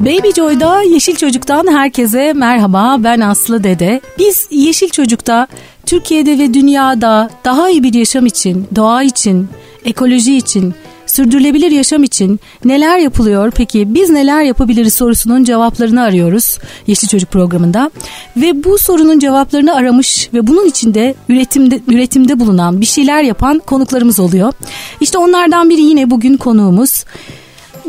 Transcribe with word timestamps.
Baby 0.00 0.30
Joy'da 0.36 0.82
Yeşil 0.82 1.16
Çocuk'tan 1.16 1.66
herkese 1.66 2.32
merhaba 2.32 2.96
ben 2.98 3.20
Aslı 3.20 3.64
Dede. 3.64 4.00
Biz 4.18 4.48
Yeşil 4.50 4.88
Çocuk'ta 4.88 5.46
Türkiye'de 5.86 6.38
ve 6.38 6.54
dünyada 6.54 7.30
daha 7.44 7.70
iyi 7.70 7.82
bir 7.82 7.94
yaşam 7.94 8.26
için, 8.26 8.68
doğa 8.76 9.02
için, 9.02 9.48
ekoloji 9.84 10.36
için, 10.36 10.74
sürdürülebilir 11.06 11.70
yaşam 11.70 12.02
için 12.02 12.40
neler 12.64 12.98
yapılıyor 12.98 13.52
peki 13.56 13.94
biz 13.94 14.10
neler 14.10 14.42
yapabiliriz 14.42 14.94
sorusunun 14.94 15.44
cevaplarını 15.44 16.02
arıyoruz 16.02 16.58
Yeşil 16.86 17.08
Çocuk 17.08 17.30
programında. 17.30 17.90
Ve 18.36 18.64
bu 18.64 18.78
sorunun 18.78 19.18
cevaplarını 19.18 19.74
aramış 19.74 20.28
ve 20.34 20.46
bunun 20.46 20.66
içinde 20.66 21.14
üretimde, 21.28 21.80
üretimde 21.88 22.40
bulunan 22.40 22.80
bir 22.80 22.86
şeyler 22.86 23.22
yapan 23.22 23.58
konuklarımız 23.58 24.20
oluyor. 24.20 24.52
İşte 25.00 25.18
onlardan 25.18 25.70
biri 25.70 25.80
yine 25.80 26.10
bugün 26.10 26.36
konuğumuz. 26.36 27.04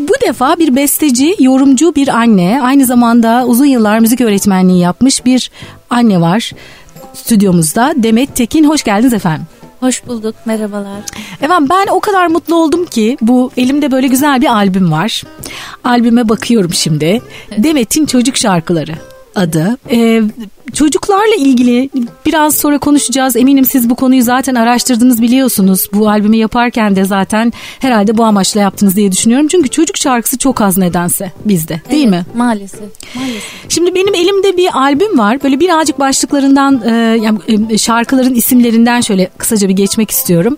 Bu 0.07 0.13
defa 0.27 0.59
bir 0.59 0.75
besteci, 0.75 1.35
yorumcu 1.39 1.95
bir 1.95 2.07
anne, 2.07 2.59
aynı 2.63 2.85
zamanda 2.85 3.45
uzun 3.47 3.65
yıllar 3.65 3.99
müzik 3.99 4.21
öğretmenliği 4.21 4.79
yapmış 4.79 5.25
bir 5.25 5.51
anne 5.89 6.21
var 6.21 6.51
stüdyomuzda. 7.13 7.93
Demet 7.95 8.35
Tekin, 8.35 8.63
hoş 8.63 8.83
geldiniz 8.83 9.13
efendim. 9.13 9.45
Hoş 9.79 10.07
bulduk, 10.07 10.35
merhabalar. 10.45 10.99
Efendim 11.41 11.69
ben 11.69 11.87
o 11.91 11.99
kadar 11.99 12.27
mutlu 12.27 12.55
oldum 12.55 12.85
ki 12.85 13.17
bu 13.21 13.51
elimde 13.57 13.91
böyle 13.91 14.07
güzel 14.07 14.41
bir 14.41 14.47
albüm 14.47 14.91
var. 14.91 15.23
Albüme 15.83 16.29
bakıyorum 16.29 16.73
şimdi. 16.73 17.21
Demet'in 17.57 18.05
çocuk 18.05 18.37
şarkıları 18.37 18.93
adı. 19.35 19.77
Ee, 19.91 20.21
çocuklarla 20.73 21.35
ilgili 21.37 21.89
biraz 22.25 22.55
sonra 22.55 22.79
konuşacağız. 22.79 23.35
Eminim 23.35 23.65
siz 23.65 23.89
bu 23.89 23.95
konuyu 23.95 24.23
zaten 24.23 24.55
araştırdınız 24.55 25.21
biliyorsunuz. 25.21 25.87
Bu 25.93 26.09
albümü 26.09 26.35
yaparken 26.35 26.95
de 26.95 27.05
zaten 27.05 27.53
herhalde 27.79 28.17
bu 28.17 28.23
amaçla 28.23 28.61
yaptınız 28.61 28.95
diye 28.95 29.11
düşünüyorum. 29.11 29.47
Çünkü 29.47 29.69
çocuk 29.69 29.97
şarkısı 29.97 30.37
çok 30.37 30.61
az 30.61 30.77
nedense 30.77 31.31
bizde 31.45 31.81
değil 31.91 32.07
evet, 32.07 32.11
mi? 32.11 32.25
Maalesef, 32.35 32.79
maalesef. 33.15 33.43
Şimdi 33.69 33.95
benim 33.95 34.15
elimde 34.15 34.57
bir 34.57 34.77
albüm 34.77 35.19
var. 35.19 35.43
Böyle 35.43 35.59
birazcık 35.59 35.99
başlıklarından 35.99 36.81
e, 36.85 36.91
yani 37.23 37.39
e, 37.69 37.77
şarkıların 37.77 38.33
isimlerinden 38.33 39.01
şöyle 39.01 39.29
kısaca 39.37 39.69
bir 39.69 39.73
geçmek 39.73 40.11
istiyorum. 40.11 40.57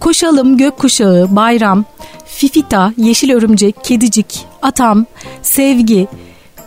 Koşalım, 0.00 0.56
Gökkuşağı, 0.56 1.36
Bayram, 1.36 1.84
Fifita, 2.26 2.92
Yeşil 2.96 3.30
Örümcek, 3.30 3.84
Kedicik, 3.84 4.46
Atam, 4.62 5.06
Sevgi, 5.42 6.08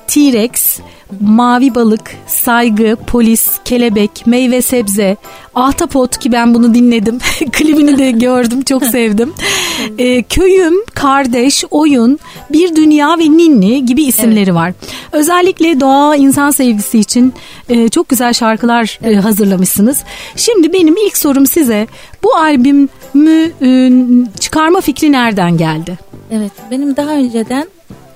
T-Rex, 0.08 0.80
mavi 1.22 1.76
balık, 1.76 2.16
saygı, 2.28 2.98
polis, 3.08 3.50
kelebek, 3.66 4.28
meyve 4.28 4.62
sebze, 4.62 5.18
ahtapot 5.56 6.18
ki 6.18 6.32
ben 6.32 6.54
bunu 6.54 6.74
dinledim. 6.74 7.20
Klibini 7.52 7.98
de 7.98 8.12
gördüm 8.12 8.62
çok 8.62 8.84
sevdim. 8.86 9.34
Ee, 9.98 10.24
köyüm, 10.24 10.86
kardeş, 10.94 11.64
oyun, 11.72 12.20
bir 12.52 12.76
dünya 12.76 13.20
ve 13.20 13.24
ninni 13.24 13.86
gibi 13.86 14.04
isimleri 14.04 14.44
evet. 14.44 14.54
var. 14.54 14.74
Özellikle 15.12 15.80
doğa, 15.80 16.16
insan 16.16 16.52
sevgisi 16.52 17.00
için 17.00 17.34
e, 17.70 17.90
çok 17.90 18.10
güzel 18.10 18.34
şarkılar 18.34 19.00
e, 19.04 19.16
hazırlamışsınız. 19.16 20.04
Şimdi 20.36 20.74
benim 20.74 20.96
ilk 21.08 21.18
sorum 21.18 21.46
size 21.46 21.88
bu 22.24 22.36
albümü 22.36 23.52
e, 23.62 23.92
çıkarma 24.40 24.82
fikri 24.82 25.12
nereden 25.12 25.58
geldi? 25.58 25.98
Evet 26.32 26.52
benim 26.72 26.96
daha 26.96 27.12
önceden 27.12 27.68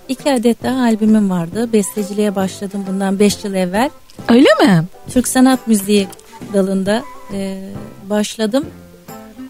İki 0.08 0.34
adet 0.34 0.64
daha 0.64 0.82
albümüm 0.82 1.30
vardı. 1.30 1.74
Besteciliğe 1.74 2.36
başladım 2.36 2.86
bundan 2.88 3.20
beş 3.20 3.44
yıl 3.44 3.54
evvel. 3.54 3.90
Öyle 4.30 4.50
mi? 4.62 4.84
Türk 5.10 5.28
sanat 5.28 5.68
müziği 5.68 6.08
dalında 6.54 7.04
e, 7.34 7.70
başladım. 8.10 8.66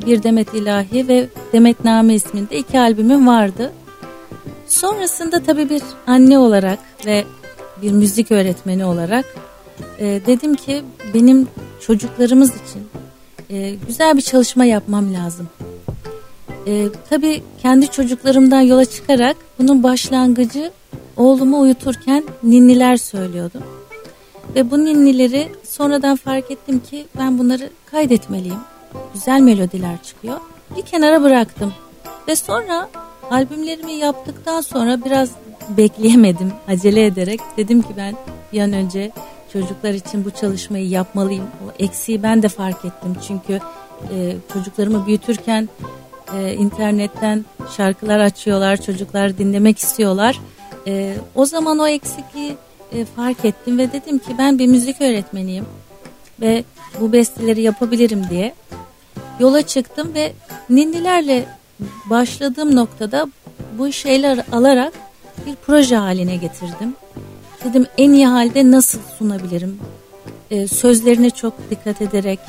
Bir 0.06 0.24
Demet 0.24 0.54
İlahi 0.54 1.08
ve 1.08 1.28
Demet 1.54 1.86
Name 1.86 2.14
isminde 2.14 2.58
iki 2.58 2.80
albümüm 2.80 3.28
vardı. 3.28 3.72
Sonrasında 4.68 5.44
tabii 5.44 5.70
bir 5.70 5.82
anne 6.08 6.38
olarak 6.38 6.80
ve 7.06 7.24
bir 7.82 7.92
müzik 7.92 8.32
öğretmeni 8.32 8.86
olarak 8.86 9.26
e, 10.00 10.06
dedim 10.26 10.56
ki 10.56 10.84
benim 11.14 11.48
çocuklarımız 11.82 12.50
için 12.50 12.88
e, 13.50 13.76
güzel 13.88 14.18
bir 14.18 14.22
çalışma 14.22 14.66
yapmam 14.66 15.14
lazım. 15.14 15.50
E, 16.68 16.88
tabii 17.10 17.44
kendi 17.62 17.88
çocuklarımdan 17.88 18.62
yola 18.62 18.86
çıkarak 18.86 19.38
bunun 19.60 19.84
başlangıcı 19.84 20.72
oğlumu 21.18 21.60
uyuturken 21.60 22.24
ninniler 22.44 22.98
söylüyordum. 22.98 23.64
Ve 24.56 24.72
bu 24.72 24.86
ninnileri 24.86 25.52
sonradan 25.64 26.16
fark 26.16 26.52
ettim 26.52 26.80
ki 26.80 27.06
ben 27.18 27.40
bunları 27.40 27.70
kaydetmeliyim. 27.86 28.60
Güzel 29.14 29.40
melodiler 29.40 30.04
çıkıyor. 30.04 30.40
Bir 30.78 30.82
kenara 30.82 31.24
bıraktım. 31.24 31.74
Ve 32.28 32.36
sonra 32.36 32.90
albümlerimi 33.32 33.94
yaptıktan 33.94 34.62
sonra 34.62 35.06
biraz 35.06 35.30
bekleyemedim 35.78 36.54
acele 36.68 37.06
ederek. 37.06 37.40
Dedim 37.58 37.82
ki 37.82 37.90
ben 37.98 38.16
bir 38.54 38.62
an 38.62 38.74
önce 38.74 39.12
çocuklar 39.54 39.94
için 39.94 40.26
bu 40.26 40.32
çalışmayı 40.32 40.90
yapmalıyım. 40.90 41.44
O 41.44 41.84
eksiği 41.84 42.24
ben 42.24 42.44
de 42.44 42.48
fark 42.48 42.86
ettim. 42.86 43.16
Çünkü 43.28 43.60
e, 44.14 44.36
çocuklarımı 44.54 45.08
büyütürken 45.08 45.70
e, 46.38 46.54
internetten 46.54 47.46
şarkılar 47.78 48.20
açıyorlar, 48.20 48.82
çocuklar 48.82 49.38
dinlemek 49.38 49.80
istiyorlar. 49.80 50.40
E, 50.88 51.16
o 51.36 51.46
zaman 51.46 51.80
o 51.80 51.88
eksikliği 51.88 52.56
e, 52.94 53.06
fark 53.06 53.46
ettim 53.46 53.78
ve 53.78 53.94
dedim 53.94 54.20
ki 54.20 54.36
ben 54.38 54.60
bir 54.60 54.68
müzik 54.68 55.02
öğretmeniyim 55.02 55.66
ve 56.42 56.64
bu 57.00 57.14
besteleri 57.14 57.62
yapabilirim 57.62 58.24
diye 58.30 58.54
yola 59.40 59.62
çıktım 59.62 60.14
ve 60.14 60.34
ninnilerle 60.70 61.46
başladığım 62.06 62.76
noktada 62.76 63.28
bu 63.78 63.92
şeyler 63.92 64.40
alarak 64.52 64.94
bir 65.46 65.56
proje 65.56 65.96
haline 65.96 66.36
getirdim. 66.36 66.96
Dedim 67.64 67.86
en 67.98 68.12
iyi 68.12 68.28
halde 68.28 68.72
nasıl 68.72 69.00
sunabilirim? 69.18 69.80
Ee, 70.52 70.68
sözlerine 70.68 71.30
çok 71.30 71.54
dikkat 71.70 72.02
ederek, 72.02 72.40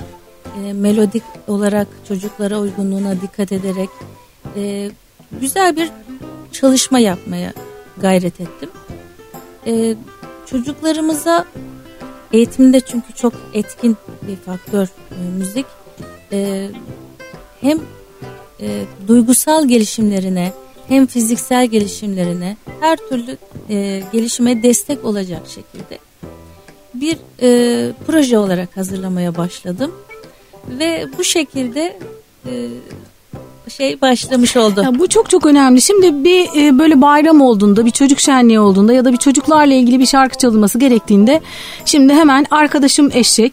e, 0.65 0.73
melodik 0.73 1.23
olarak 1.49 1.89
çocuklara 2.09 2.59
uygunluğuna 2.59 3.21
dikkat 3.21 3.53
ederek 3.53 3.89
e, 4.57 4.91
güzel 5.41 5.77
bir 5.77 5.91
çalışma 6.53 6.99
yapmaya 6.99 7.53
gayret 7.97 8.41
ettim. 8.41 8.71
E, 9.67 9.95
çocuklarımıza 10.47 11.45
eğitimde 12.33 12.81
çünkü 12.81 13.13
çok 13.13 13.33
etkin 13.55 13.97
bir 14.23 14.37
faktör 14.37 14.87
e, 14.87 15.39
müzik. 15.39 15.67
E, 16.33 16.69
hem 17.61 17.81
e, 18.61 18.85
duygusal 19.09 19.69
gelişimlerine 19.69 20.53
hem 20.89 21.07
fiziksel 21.07 21.67
gelişimlerine 21.67 22.57
her 22.81 22.97
türlü 22.97 23.37
e, 23.69 24.03
gelişime 24.13 24.63
destek 24.63 25.05
olacak 25.05 25.43
şekilde 25.49 25.99
bir 26.95 27.19
e, 27.43 27.93
proje 28.07 28.39
olarak 28.39 28.77
hazırlamaya 28.77 29.37
başladım. 29.37 29.93
Ve 30.69 31.07
bu 31.19 31.25
şekilde 31.25 31.99
e, 32.47 32.53
şey 33.69 34.01
başlamış 34.01 34.57
oldu. 34.57 34.83
Ya 34.83 34.99
bu 34.99 35.09
çok 35.09 35.31
çok 35.31 35.47
önemli. 35.47 35.83
Şimdi 35.83 36.25
bir 36.25 36.49
e, 36.57 36.79
böyle 36.79 37.01
bayram 37.01 37.41
olduğunda, 37.41 37.87
bir 37.87 37.91
çocuk 37.91 38.21
şenliği 38.21 38.61
olduğunda 38.61 38.93
ya 38.93 39.05
da 39.05 39.13
bir 39.13 39.17
çocuklarla 39.17 39.75
ilgili 39.75 39.99
bir 39.99 40.07
şarkı 40.07 40.39
çalınması 40.39 40.79
gerektiğinde 40.79 41.41
şimdi 41.85 42.15
hemen 42.15 42.47
arkadaşım 42.51 43.11
eşek 43.15 43.53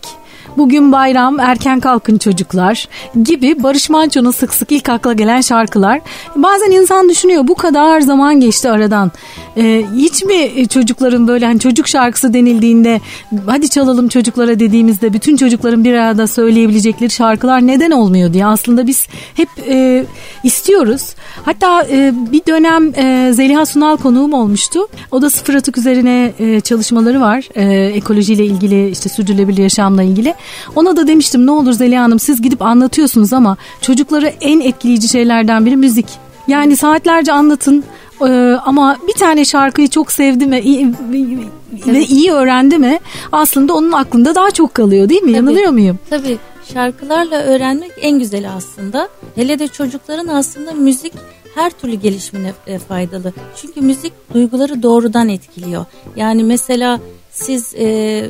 Bugün 0.60 0.92
bayram, 0.92 1.40
erken 1.40 1.80
kalkın 1.80 2.18
çocuklar 2.18 2.88
gibi 3.24 3.64
Barış 3.64 3.90
Manço'nun 3.90 4.32
sık 4.32 4.54
sık 4.54 4.72
ilk 4.72 4.90
akla 4.90 5.14
gelen 5.14 5.42
şarkılar. 5.42 6.02
Bazen 6.36 6.72
insan 6.72 7.10
düşünüyor 7.10 7.48
bu 7.48 7.56
kadar 7.56 8.02
zaman 8.02 8.40
geçti 8.40 8.70
aradan. 8.70 9.12
Ee, 9.58 9.86
hiç 9.96 10.24
mi 10.24 10.68
çocukların 10.68 11.28
böyle 11.28 11.46
hani 11.46 11.60
çocuk 11.60 11.88
şarkısı 11.88 12.34
denildiğinde 12.34 13.02
hadi 13.46 13.70
çalalım 13.70 14.08
çocuklara 14.08 14.60
dediğimizde 14.60 15.14
bütün 15.14 15.38
çocukların 15.38 15.84
bir 15.84 15.94
arada 15.94 16.28
söyleyebilecekleri 16.28 17.10
şarkılar 17.10 17.68
neden 17.68 17.92
olmuyor 17.92 18.34
diye 18.34 18.46
aslında 18.46 18.88
biz 18.88 19.08
hep 19.36 19.50
e, 19.68 20.06
istiyoruz. 20.44 21.02
Hatta 21.46 21.84
e, 21.84 22.14
bir 22.32 22.46
dönem 22.48 22.94
e, 22.96 23.34
Zeliha 23.34 23.66
Sunal 23.66 23.98
konuğum 23.98 24.34
olmuştu. 24.34 24.80
O 25.12 25.22
da 25.22 25.30
sıfır 25.30 25.54
atık 25.54 25.78
üzerine 25.78 26.34
e, 26.40 26.60
çalışmaları 26.60 27.22
var. 27.22 27.50
E, 27.56 27.86
ekolojiyle 27.86 28.46
ilgili 28.46 28.90
işte 28.90 29.10
sürdürülebilir 29.10 29.64
yaşamla 29.64 30.04
ilgili. 30.04 30.34
Ona 30.76 30.96
da 30.96 31.08
demiştim 31.08 31.46
ne 31.46 31.52
olur 31.52 31.74
Zeliha 31.74 32.04
Hanım 32.04 32.20
siz 32.20 32.42
gidip 32.42 32.62
anlatıyorsunuz 32.62 33.34
ama 33.34 33.58
çocuklara 33.82 34.28
en 34.28 34.60
etkileyici 34.60 35.08
şeylerden 35.08 35.66
biri 35.66 35.76
müzik. 35.78 36.08
Yani 36.48 36.78
saatlerce 36.78 37.34
anlatın 37.34 37.84
ee, 38.22 38.58
ama 38.66 38.98
bir 39.08 39.14
tane 39.14 39.46
şarkıyı 39.46 39.88
çok 39.88 40.12
sevdi 40.12 40.46
mi 40.46 40.60
iyi, 40.60 40.94
evet. 41.74 41.88
ve 41.88 42.06
iyi 42.06 42.32
öğrendi 42.32 42.78
mi 42.78 43.00
aslında 43.32 43.74
onun 43.74 43.92
aklında 43.92 44.36
daha 44.36 44.52
çok 44.52 44.74
kalıyor 44.74 45.10
değil 45.10 45.22
mi? 45.22 45.28
Tabii, 45.28 45.38
Yanılıyor 45.38 45.72
muyum? 45.72 46.00
Tabii 46.10 46.38
şarkılarla 46.74 47.42
öğrenmek 47.42 47.92
en 48.02 48.20
güzeli 48.20 48.50
aslında. 48.50 49.10
Hele 49.36 49.60
de 49.60 49.68
çocukların 49.68 50.28
aslında 50.28 50.72
müzik 50.72 51.14
her 51.56 51.70
türlü 51.72 51.96
gelişimine 51.96 52.54
e, 52.68 52.80
faydalı. 52.80 53.34
Çünkü 53.62 53.82
müzik 53.82 54.14
duyguları 54.34 54.84
doğrudan 54.84 55.30
etkiliyor. 55.30 55.86
Yani 56.16 56.44
mesela 56.44 57.00
siz 57.32 57.76
e, 57.76 58.30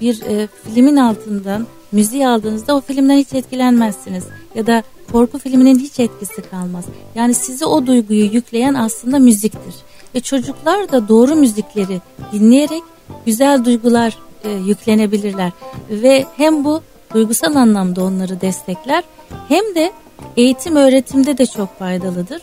bir 0.00 0.22
e, 0.22 0.48
filmin 0.64 0.96
altından 0.96 1.66
müziği 1.92 2.28
aldığınızda 2.28 2.76
o 2.76 2.80
filmden 2.80 3.16
hiç 3.16 3.32
etkilenmezsiniz. 3.32 4.24
Ya 4.54 4.66
da 4.66 4.82
korku 5.12 5.38
filminin 5.38 5.78
hiç 5.78 6.00
etkisi 6.00 6.42
kalmaz. 6.42 6.84
Yani 7.14 7.34
sizi 7.34 7.66
o 7.66 7.86
duyguyu 7.86 8.24
yükleyen 8.24 8.74
aslında 8.74 9.18
müziktir. 9.18 9.74
Ve 10.14 10.20
çocuklar 10.20 10.92
da 10.92 11.08
doğru 11.08 11.34
müzikleri 11.34 12.00
dinleyerek 12.32 12.82
güzel 13.26 13.64
duygular 13.64 14.18
e, 14.44 14.50
yüklenebilirler. 14.50 15.52
Ve 15.90 16.24
hem 16.36 16.64
bu 16.64 16.80
duygusal 17.14 17.54
anlamda 17.54 18.04
onları 18.04 18.40
destekler 18.40 19.04
hem 19.48 19.74
de 19.74 19.92
eğitim 20.36 20.76
öğretimde 20.76 21.38
de 21.38 21.46
çok 21.46 21.78
faydalıdır. 21.78 22.42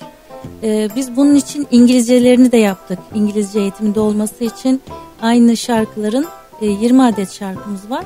E, 0.63 0.89
biz 0.95 1.15
bunun 1.15 1.35
için 1.35 1.67
İngilizcelerini 1.71 2.51
de 2.51 2.57
yaptık. 2.57 2.99
İngilizce 3.15 3.59
eğitiminde 3.59 3.99
olması 3.99 4.43
için 4.43 4.81
aynı 5.21 5.57
şarkıların 5.57 6.25
e, 6.61 6.65
20 6.65 7.03
adet 7.03 7.31
şarkımız 7.31 7.89
var. 7.89 8.05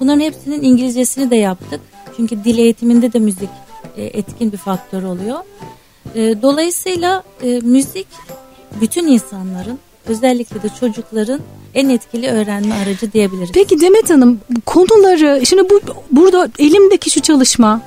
Bunların 0.00 0.20
hepsinin 0.20 0.62
İngilizcesini 0.62 1.30
de 1.30 1.36
yaptık. 1.36 1.80
Çünkü 2.16 2.44
dil 2.44 2.58
eğitiminde 2.58 3.12
de 3.12 3.18
müzik 3.18 3.48
e, 3.96 4.04
etkin 4.04 4.52
bir 4.52 4.56
faktör 4.56 5.02
oluyor. 5.02 5.38
E, 6.14 6.42
dolayısıyla 6.42 7.22
e, 7.42 7.60
müzik 7.60 8.06
bütün 8.80 9.06
insanların 9.06 9.78
özellikle 10.08 10.62
de 10.62 10.68
çocukların 10.80 11.40
en 11.74 11.88
etkili 11.88 12.28
öğrenme 12.28 12.74
aracı 12.74 13.12
diyebiliriz. 13.12 13.50
Peki 13.54 13.80
Demet 13.80 14.10
Hanım 14.10 14.40
konuları 14.66 15.46
şimdi 15.46 15.70
bu 15.70 15.80
burada 16.10 16.50
elimdeki 16.58 17.10
şu 17.10 17.20
çalışma 17.20 17.80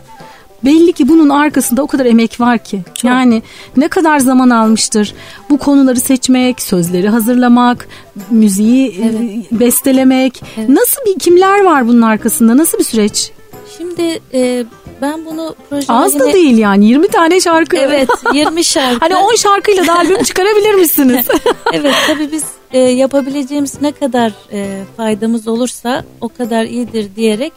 belli 0.66 0.94
ki 0.94 1.08
bunun 1.08 1.30
arkasında 1.30 1.84
o 1.84 1.88
kadar 1.88 2.06
emek 2.06 2.40
var 2.40 2.64
ki. 2.64 2.82
Çok. 2.94 3.04
Yani 3.04 3.42
ne 3.78 3.88
kadar 3.88 4.20
zaman 4.20 4.50
almıştır 4.50 5.14
bu 5.50 5.58
konuları 5.58 6.00
seçmek, 6.00 6.62
sözleri 6.62 7.10
hazırlamak, 7.10 7.88
müziği 8.30 8.96
evet. 9.04 9.52
bestelemek. 9.52 10.44
Evet. 10.58 10.70
Nasıl 10.70 11.02
bir 11.06 11.20
kimler 11.20 11.64
var 11.64 11.88
bunun 11.88 12.02
arkasında? 12.02 12.58
Nasıl 12.58 12.80
bir 12.80 12.84
süreç? 12.84 13.32
Şimdi 13.78 14.20
e, 14.34 14.66
ben 15.02 15.26
bunu 15.26 15.56
proje 15.70 15.86
Az 15.90 16.20
da 16.20 16.34
değil 16.34 16.58
yani 16.58 16.86
20 16.86 17.08
tane 17.08 17.40
şarkı. 17.40 17.78
Evet 17.78 18.10
20 18.34 18.64
şarkı. 18.64 19.00
hani 19.00 19.16
10 19.16 19.36
şarkıyla 19.36 19.88
da 19.88 19.98
albüm 19.98 20.24
çıkarabilir 20.24 20.74
misiniz? 20.74 21.26
evet 21.74 21.94
tabii 22.08 22.32
biz 22.32 22.44
e, 22.72 22.80
yapabileceğimiz 22.80 23.82
ne 23.82 23.92
kadar 23.92 24.34
e, 24.52 24.84
faydamız 24.98 25.48
olursa 25.48 26.06
o 26.22 26.30
kadar 26.30 26.66
iyidir 26.66 27.16
diyerek 27.16 27.54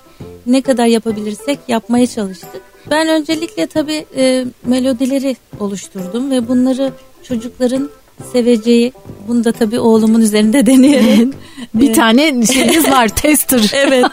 ne 0.46 0.62
kadar 0.62 0.86
yapabilirsek 0.86 1.58
yapmaya 1.68 2.06
çalıştık. 2.06 2.62
Ben 2.90 3.08
öncelikle 3.08 3.66
tabii 3.66 4.06
e, 4.16 4.44
melodileri 4.64 5.36
oluşturdum 5.60 6.31
ve 6.31 6.48
bunları 6.48 6.92
çocukların 7.22 7.90
seveceği 8.32 8.92
bunu 9.28 9.44
da 9.44 9.52
tabii 9.52 9.81
oğlumun 9.81 10.20
üzerinde 10.20 10.66
deneyerek. 10.66 11.34
bir 11.75 11.90
e, 11.90 11.92
tane 11.92 12.46
şeyimiz 12.52 12.90
var 12.90 13.08
tester. 13.08 13.70
evet 13.75 14.06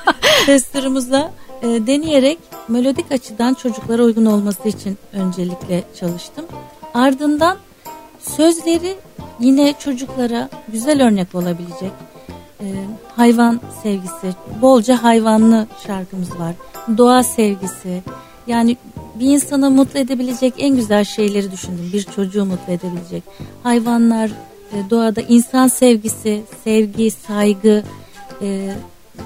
testerımızla 0.46 1.32
e, 1.62 1.68
deneyerek 1.68 2.40
melodik 2.68 3.12
açıdan 3.12 3.54
çocuklara 3.54 4.04
uygun 4.04 4.26
olması 4.26 4.70
için 4.70 4.98
öncelikle 5.14 5.84
çalıştım. 6.00 6.46
Ardından 6.94 7.58
sözleri 8.20 8.96
yine 9.40 9.74
çocuklara 9.80 10.50
güzel 10.68 11.08
örnek 11.08 11.36
olabilecek 11.36 11.92
e, 12.60 12.66
hayvan 13.16 13.62
sevgisi, 13.84 14.36
bolca 14.62 15.04
hayvanlı 15.04 15.68
şarkımız 15.88 16.40
var. 16.40 16.56
Doğa 16.98 17.24
sevgisi, 17.24 18.02
yani 18.48 18.78
bir 19.16 19.26
insanı 19.26 19.72
mutlu 19.72 20.00
edebilecek 20.00 20.54
en 20.58 20.76
güzel 20.76 21.04
şeyleri 21.04 21.52
düşündüm. 21.52 21.90
Bir 21.94 22.04
çocuğu 22.04 22.46
mutlu 22.46 22.74
edebilecek. 22.74 23.24
Hayvanlar, 23.64 24.30
e, 24.74 24.90
doğada 24.90 25.22
insan 25.22 25.68
sevgisi, 25.68 26.42
sevgi, 26.64 27.12
saygı, 27.12 27.84
e, 28.42 28.76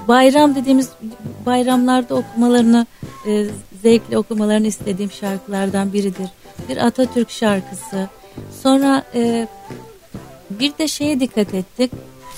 bayram 0.07 0.55
dediğimiz 0.55 0.89
bayramlarda 1.45 2.15
okumalarını 2.15 2.85
e, 3.27 3.45
zevkle 3.83 4.17
okumalarını 4.17 4.67
istediğim 4.67 5.11
şarkılardan 5.11 5.93
biridir. 5.93 6.29
Bir 6.69 6.77
Atatürk 6.77 7.31
şarkısı. 7.31 8.09
Sonra 8.63 9.03
bir 10.49 10.77
de 10.77 10.87
şeye 10.87 11.19
dikkat 11.19 11.53
ettik. 11.53 11.91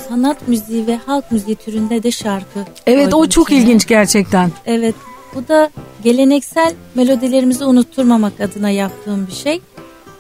Sanat 0.10 0.48
müziği 0.48 0.88
ve 0.88 0.96
halk 0.96 1.32
müziği 1.32 1.56
türünde 1.56 2.04
de 2.04 2.12
şarkı. 2.12 2.60
Evet 2.88 3.14
o 3.14 3.30
çok 3.30 3.48
içine. 3.48 3.60
ilginç 3.60 3.88
gerçekten. 3.88 4.52
Evet 4.66 4.96
bu 5.36 5.48
da 5.48 5.70
geleneksel 6.04 6.74
melodilerimizi 6.96 7.66
unutturmamak 7.66 8.42
adına 8.42 8.70
yaptığım 8.70 9.28
bir 9.28 9.32
şey. 9.32 9.62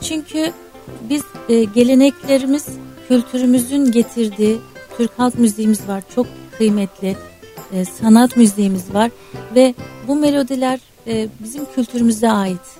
Çünkü 0.02 0.52
biz 1.10 1.24
e, 1.50 1.64
geleneklerimiz 1.64 2.66
kültürümüzün 3.08 3.92
getirdiği 3.92 4.58
Türk 4.98 5.20
halk 5.20 5.40
müziğimiz 5.40 5.88
var. 5.88 6.04
Çok 6.16 6.28
kıymetli 6.58 7.16
e, 7.74 7.86
sanat 7.86 8.38
müziğimiz 8.38 8.94
var 8.94 9.12
ve 9.56 9.76
bu 10.08 10.16
melodiler 10.16 10.80
e, 11.08 11.28
bizim 11.40 11.66
kültürümüze 11.76 12.32
ait. 12.32 12.78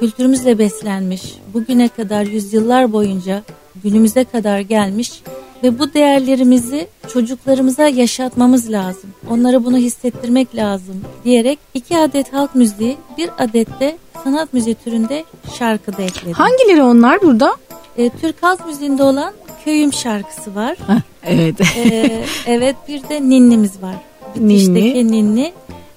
Kültürümüzle 0.00 0.58
beslenmiş, 0.58 1.22
bugüne 1.54 1.88
kadar 1.88 2.22
yüzyıllar 2.22 2.92
boyunca 2.92 3.42
günümüze 3.84 4.24
kadar 4.24 4.60
gelmiş 4.60 5.22
ve 5.64 5.78
bu 5.78 5.94
değerlerimizi 5.94 6.88
çocuklarımıza 7.12 7.88
yaşatmamız 7.88 8.72
lazım. 8.72 9.10
Onlara 9.30 9.64
bunu 9.64 9.76
hissettirmek 9.76 10.56
lazım 10.56 11.04
diyerek 11.24 11.58
iki 11.74 11.98
adet 11.98 12.32
halk 12.32 12.54
müziği, 12.54 12.96
bir 13.18 13.30
adet 13.38 13.80
de 13.80 13.96
sanat 14.24 14.52
müziği 14.52 14.74
türünde 14.74 15.24
şarkı 15.58 15.96
da 15.96 16.02
ekledim. 16.02 16.32
Hangileri 16.32 16.82
onlar 16.82 17.22
burada? 17.22 17.56
E, 17.96 18.10
Türk 18.10 18.42
halk 18.42 18.66
müziğinde 18.66 19.02
olan 19.02 19.32
Köyüm 19.64 19.92
şarkısı 19.92 20.54
var. 20.54 20.76
Heh, 20.86 21.00
evet. 21.26 21.60
e, 21.76 22.24
evet 22.46 22.76
bir 22.88 23.08
de 23.08 23.22
Ninnimiz 23.22 23.82
var. 23.82 23.94
Bitişteki 24.36 24.94
Ninni. 24.94 25.12
Ninni. 25.12 25.52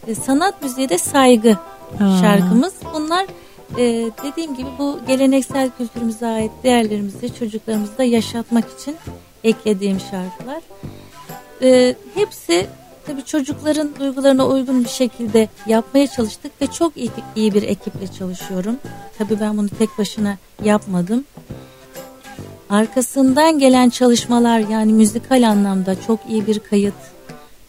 E, 0.07 0.15
sanat 0.15 0.63
müziği 0.63 0.89
de 0.89 0.97
Saygı 0.97 1.57
Aa. 1.99 2.21
şarkımız. 2.21 2.73
Bunlar 2.93 3.25
e, 3.77 4.11
dediğim 4.23 4.55
gibi 4.55 4.67
bu 4.79 4.99
geleneksel 5.07 5.69
kültürümüze 5.77 6.25
ait 6.27 6.51
değerlerimizi 6.63 7.35
çocuklarımızda 7.39 8.03
yaşatmak 8.03 8.65
için 8.79 8.95
eklediğim 9.47 9.99
şarkılar. 9.99 10.61
E, 11.61 11.95
hepsi 12.13 12.67
tabii 13.05 13.25
çocukların 13.25 13.89
duygularına 13.99 14.47
uygun 14.47 14.83
bir 14.83 14.89
şekilde 14.89 15.47
yapmaya 15.67 16.07
çalıştık 16.07 16.61
ve 16.61 16.67
çok 16.67 16.97
iyi, 16.97 17.11
iyi 17.35 17.53
bir 17.53 17.63
ekiple 17.63 18.07
çalışıyorum. 18.07 18.77
Tabii 19.17 19.39
ben 19.39 19.57
bunu 19.57 19.69
tek 19.69 19.89
başına 19.97 20.38
yapmadım. 20.63 21.25
Arkasından 22.69 23.59
gelen 23.59 23.89
çalışmalar 23.89 24.59
yani 24.59 24.94
müzikal 24.94 25.50
anlamda 25.50 26.01
çok 26.01 26.19
iyi 26.29 26.47
bir 26.47 26.59
kayıt, 26.59 26.93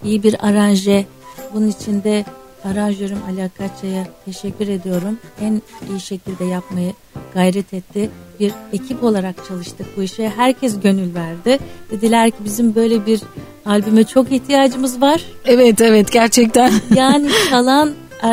iyi 0.05 0.23
bir 0.23 0.47
aranje. 0.47 1.07
Bunun 1.55 1.69
içinde 1.69 2.25
aranjörüm 2.65 3.19
Ali 3.29 3.45
Akatça'ya 3.45 4.07
teşekkür 4.25 4.69
ediyorum. 4.69 5.19
En 5.41 5.63
iyi 5.91 6.01
şekilde 6.01 6.45
yapmayı 6.45 6.93
gayret 7.39 7.75
etti. 7.75 8.11
Bir 8.41 8.53
ekip 8.73 9.05
olarak 9.05 9.35
çalıştık 9.49 9.87
bu 9.97 10.03
işe. 10.03 10.29
Herkes 10.29 10.81
gönül 10.81 11.15
verdi. 11.15 11.59
Dediler 11.91 12.31
ki 12.31 12.37
bizim 12.45 12.75
böyle 12.75 13.07
bir 13.07 13.21
albüme 13.67 14.05
çok 14.05 14.33
ihtiyacımız 14.33 15.01
var. 15.01 15.25
Evet 15.45 15.81
evet 15.81 16.13
gerçekten. 16.13 16.73
Yani 16.97 17.31
çalan 17.51 17.93
e, 18.23 18.29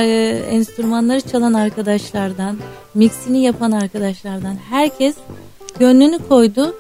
enstrümanları 0.52 1.22
çalan 1.22 1.54
arkadaşlardan, 1.54 2.58
mixini 2.94 3.44
yapan 3.44 3.72
arkadaşlardan 3.72 4.58
herkes 4.70 5.16
gönlünü 5.80 6.20
koydu 6.30 6.76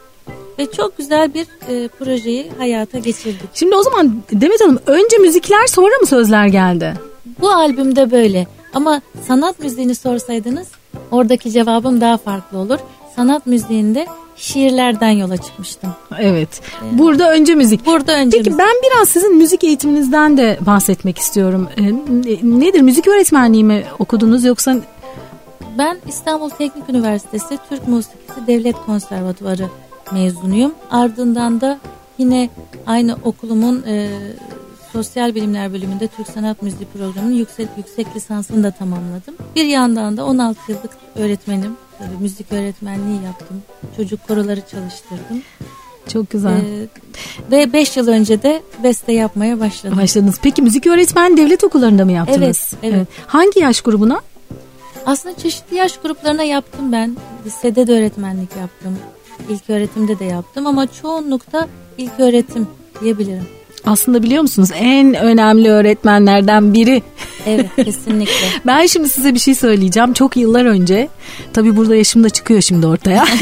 ve 0.59 0.71
çok 0.71 0.97
güzel 0.97 1.33
bir 1.33 1.47
e, 1.69 1.87
projeyi 1.87 2.51
hayata 2.57 2.99
geçirdik. 2.99 3.49
Şimdi 3.53 3.75
o 3.75 3.83
zaman 3.83 4.23
Demet 4.31 4.61
Hanım 4.61 4.79
önce 4.85 5.17
müzikler 5.17 5.67
sonra 5.67 5.97
mı 6.01 6.07
sözler 6.07 6.47
geldi? 6.47 6.93
Bu 7.41 7.49
albümde 7.49 8.11
böyle 8.11 8.47
ama 8.73 9.01
sanat 9.27 9.59
müziğini 9.59 9.95
sorsaydınız 9.95 10.67
oradaki 11.15 11.51
cevabım 11.51 12.01
daha 12.01 12.17
farklı 12.17 12.57
olur. 12.57 12.79
Sanat 13.15 13.45
müziğinde 13.45 14.07
şiirlerden 14.35 15.09
yola 15.09 15.37
çıkmıştım. 15.37 15.89
Evet. 16.19 16.61
Ee, 16.83 16.97
burada 16.97 17.31
önce 17.33 17.55
müzik. 17.55 17.85
Burada 17.85 18.17
önce 18.17 18.37
Peki 18.37 18.49
müzik. 18.49 18.59
ben 18.65 18.73
biraz 18.83 19.09
sizin 19.09 19.37
müzik 19.37 19.63
eğitiminizden 19.63 20.37
de 20.37 20.57
bahsetmek 20.61 21.17
istiyorum. 21.17 21.69
Ee, 21.77 21.83
nedir? 22.59 22.81
Müzik 22.81 23.07
öğretmenliği 23.07 23.63
mi 23.63 23.83
okudunuz 23.99 24.43
yoksa 24.43 24.75
ben 25.77 25.97
İstanbul 26.07 26.49
Teknik 26.49 26.89
Üniversitesi 26.89 27.57
Türk 27.69 27.87
Musikisi 27.87 28.47
Devlet 28.47 28.75
Konservatuvarı 28.85 29.69
mezunuyum. 30.11 30.73
Ardından 30.91 31.61
da 31.61 31.79
yine 32.17 32.49
aynı 32.87 33.17
okulumun 33.23 33.83
e, 33.87 34.09
Sosyal 34.95 35.35
Bilimler 35.35 35.73
bölümünde 35.73 36.07
Türk 36.07 36.27
Sanat 36.27 36.61
Müziği 36.61 36.87
programının 36.93 37.31
yüksek, 37.31 37.67
yüksek 37.77 38.15
lisansını 38.15 38.63
da 38.63 38.71
tamamladım. 38.71 39.35
Bir 39.55 39.65
yandan 39.65 40.17
da 40.17 40.25
16 40.25 40.71
yıllık 40.71 40.91
öğretmenim. 41.15 41.71
Tabii 41.97 42.17
müzik 42.19 42.51
öğretmenliği 42.51 43.23
yaptım. 43.23 43.63
Çocuk 43.97 44.27
koroları 44.27 44.61
çalıştırdım. 44.61 45.41
Çok 46.13 46.29
güzel. 46.29 46.51
Ee, 46.51 46.87
ve 47.51 47.73
5 47.73 47.97
yıl 47.97 48.07
önce 48.07 48.43
de 48.43 48.61
beste 48.83 49.13
yapmaya 49.13 49.59
başladım. 49.59 49.97
Başladınız. 49.97 50.39
Peki 50.41 50.61
müzik 50.61 50.87
öğretmen 50.87 51.37
devlet 51.37 51.63
okullarında 51.63 52.05
mı 52.05 52.11
yaptınız? 52.11 52.41
Evet, 52.41 52.83
evet. 52.83 52.95
evet. 52.95 53.07
Hangi 53.27 53.59
yaş 53.59 53.81
grubuna? 53.81 54.21
Aslında 55.05 55.37
çeşitli 55.37 55.75
yaş 55.75 55.97
gruplarına 55.97 56.43
yaptım 56.43 56.91
ben. 56.91 57.17
Lisede 57.45 57.87
de 57.87 57.93
öğretmenlik 57.93 58.49
yaptım. 58.59 58.97
İlk 59.49 59.69
öğretimde 59.69 60.19
de 60.19 60.25
yaptım 60.25 60.67
ama 60.67 60.87
çoğunlukta 60.87 61.67
ilk 61.97 62.19
öğretim 62.19 62.67
diyebilirim. 63.01 63.45
Aslında 63.85 64.23
biliyor 64.23 64.41
musunuz 64.41 64.69
en 64.75 65.13
önemli 65.13 65.69
öğretmenlerden 65.69 66.73
biri. 66.73 67.03
Evet 67.45 67.69
kesinlikle. 67.75 68.47
ben 68.65 68.85
şimdi 68.85 69.09
size 69.09 69.33
bir 69.33 69.39
şey 69.39 69.55
söyleyeceğim. 69.55 70.13
Çok 70.13 70.37
yıllar 70.37 70.65
önce 70.65 71.09
tabi 71.53 71.77
burada 71.77 71.95
yaşım 71.95 72.23
da 72.23 72.29
çıkıyor 72.29 72.61
şimdi 72.61 72.87
ortaya. 72.87 73.25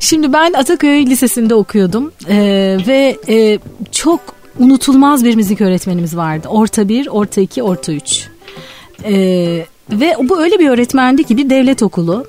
şimdi 0.00 0.32
ben 0.32 0.52
Ataköy 0.52 1.06
Lisesi'nde 1.06 1.54
okuyordum 1.54 2.12
ee, 2.28 2.78
ve 2.86 3.16
e, 3.28 3.58
çok 3.92 4.20
unutulmaz 4.58 5.24
bir 5.24 5.34
müzik 5.34 5.60
öğretmenimiz 5.60 6.16
vardı. 6.16 6.48
Orta 6.48 6.88
1, 6.88 7.06
orta 7.06 7.40
2, 7.40 7.62
orta 7.62 7.92
3. 7.92 8.28
Ee, 9.04 9.66
ve 9.90 10.14
bu 10.22 10.42
öyle 10.42 10.58
bir 10.58 10.68
öğretmendi 10.68 11.24
ki 11.24 11.36
bir 11.36 11.50
devlet 11.50 11.82
okulu. 11.82 12.26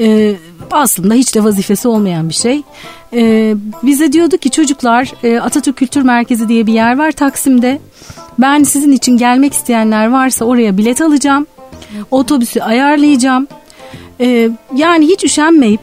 Ee, 0.00 0.34
aslında 0.70 1.14
hiç 1.14 1.34
de 1.34 1.44
vazifesi 1.44 1.88
olmayan 1.88 2.28
bir 2.28 2.34
şey. 2.34 2.62
Ee, 3.12 3.54
bize 3.82 4.12
diyordu 4.12 4.36
ki 4.36 4.50
çocuklar 4.50 5.12
e, 5.22 5.40
Atatürk 5.40 5.76
Kültür 5.76 6.02
Merkezi 6.02 6.48
diye 6.48 6.66
bir 6.66 6.72
yer 6.72 6.98
var 6.98 7.12
Taksim'de. 7.12 7.78
Ben 8.38 8.62
sizin 8.62 8.92
için 8.92 9.16
gelmek 9.16 9.52
isteyenler 9.52 10.06
varsa 10.06 10.44
oraya 10.44 10.78
bilet 10.78 11.00
alacağım. 11.00 11.46
Otobüsü 12.10 12.60
ayarlayacağım. 12.60 13.46
Ee, 14.20 14.50
yani 14.76 15.06
hiç 15.06 15.24
üşenmeyip 15.24 15.80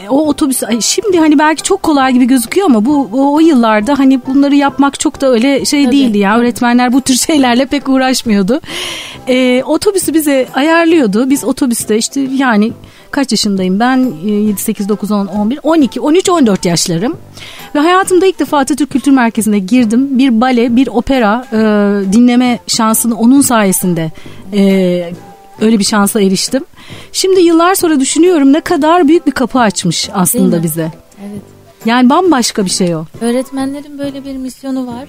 e, 0.00 0.08
o 0.08 0.28
otobüs 0.28 0.62
şimdi 0.80 1.18
hani 1.18 1.38
belki 1.38 1.62
çok 1.62 1.82
kolay 1.82 2.12
gibi 2.12 2.24
gözüküyor 2.24 2.66
ama 2.66 2.84
bu 2.84 3.08
o, 3.12 3.34
o 3.34 3.40
yıllarda 3.40 3.98
hani 3.98 4.26
bunları 4.26 4.54
yapmak 4.54 5.00
çok 5.00 5.20
da 5.20 5.30
öyle 5.30 5.64
şey 5.64 5.84
Tabii. 5.84 5.96
değildi 5.96 6.18
ya 6.18 6.38
öğretmenler 6.38 6.92
bu 6.92 7.00
tür 7.00 7.14
şeylerle 7.14 7.66
pek 7.66 7.88
uğraşmıyordu. 7.88 8.60
Ee, 9.28 9.62
otobüsü 9.66 10.14
bize 10.14 10.48
ayarlıyordu. 10.54 11.30
Biz 11.30 11.44
otobüste 11.44 11.98
işte 11.98 12.20
yani 12.20 12.72
kaç 13.10 13.32
yaşındayım 13.32 13.80
ben 13.80 14.12
7 14.24 14.60
8 14.60 14.88
9 14.88 15.10
10 15.10 15.26
11 15.26 15.60
12 15.62 16.00
13 16.00 16.28
14 16.28 16.64
yaşlarım. 16.64 17.16
Ve 17.74 17.78
hayatımda 17.78 18.26
ilk 18.26 18.38
defa 18.38 18.58
Atatürk 18.58 18.90
Kültür 18.90 19.12
Merkezi'ne 19.12 19.58
girdim. 19.58 20.18
Bir 20.18 20.40
bale, 20.40 20.76
bir 20.76 20.86
opera 20.86 21.46
e, 21.52 21.56
dinleme 22.12 22.58
şansını 22.66 23.18
onun 23.18 23.40
sayesinde 23.40 24.12
e, 24.52 25.12
öyle 25.60 25.78
bir 25.78 25.84
şansa 25.84 26.20
eriştim. 26.20 26.64
Şimdi 27.12 27.40
yıllar 27.40 27.74
sonra 27.74 28.00
düşünüyorum 28.00 28.52
ne 28.52 28.60
kadar 28.60 29.08
büyük 29.08 29.26
bir 29.26 29.32
kapı 29.32 29.58
açmış 29.58 30.10
aslında 30.14 30.62
bize. 30.62 30.92
Evet. 31.30 31.42
Yani 31.84 32.10
bambaşka 32.10 32.64
bir 32.64 32.70
şey 32.70 32.96
o. 32.96 33.04
Öğretmenlerin 33.20 33.98
böyle 33.98 34.24
bir 34.24 34.36
misyonu 34.36 34.86
var. 34.86 35.08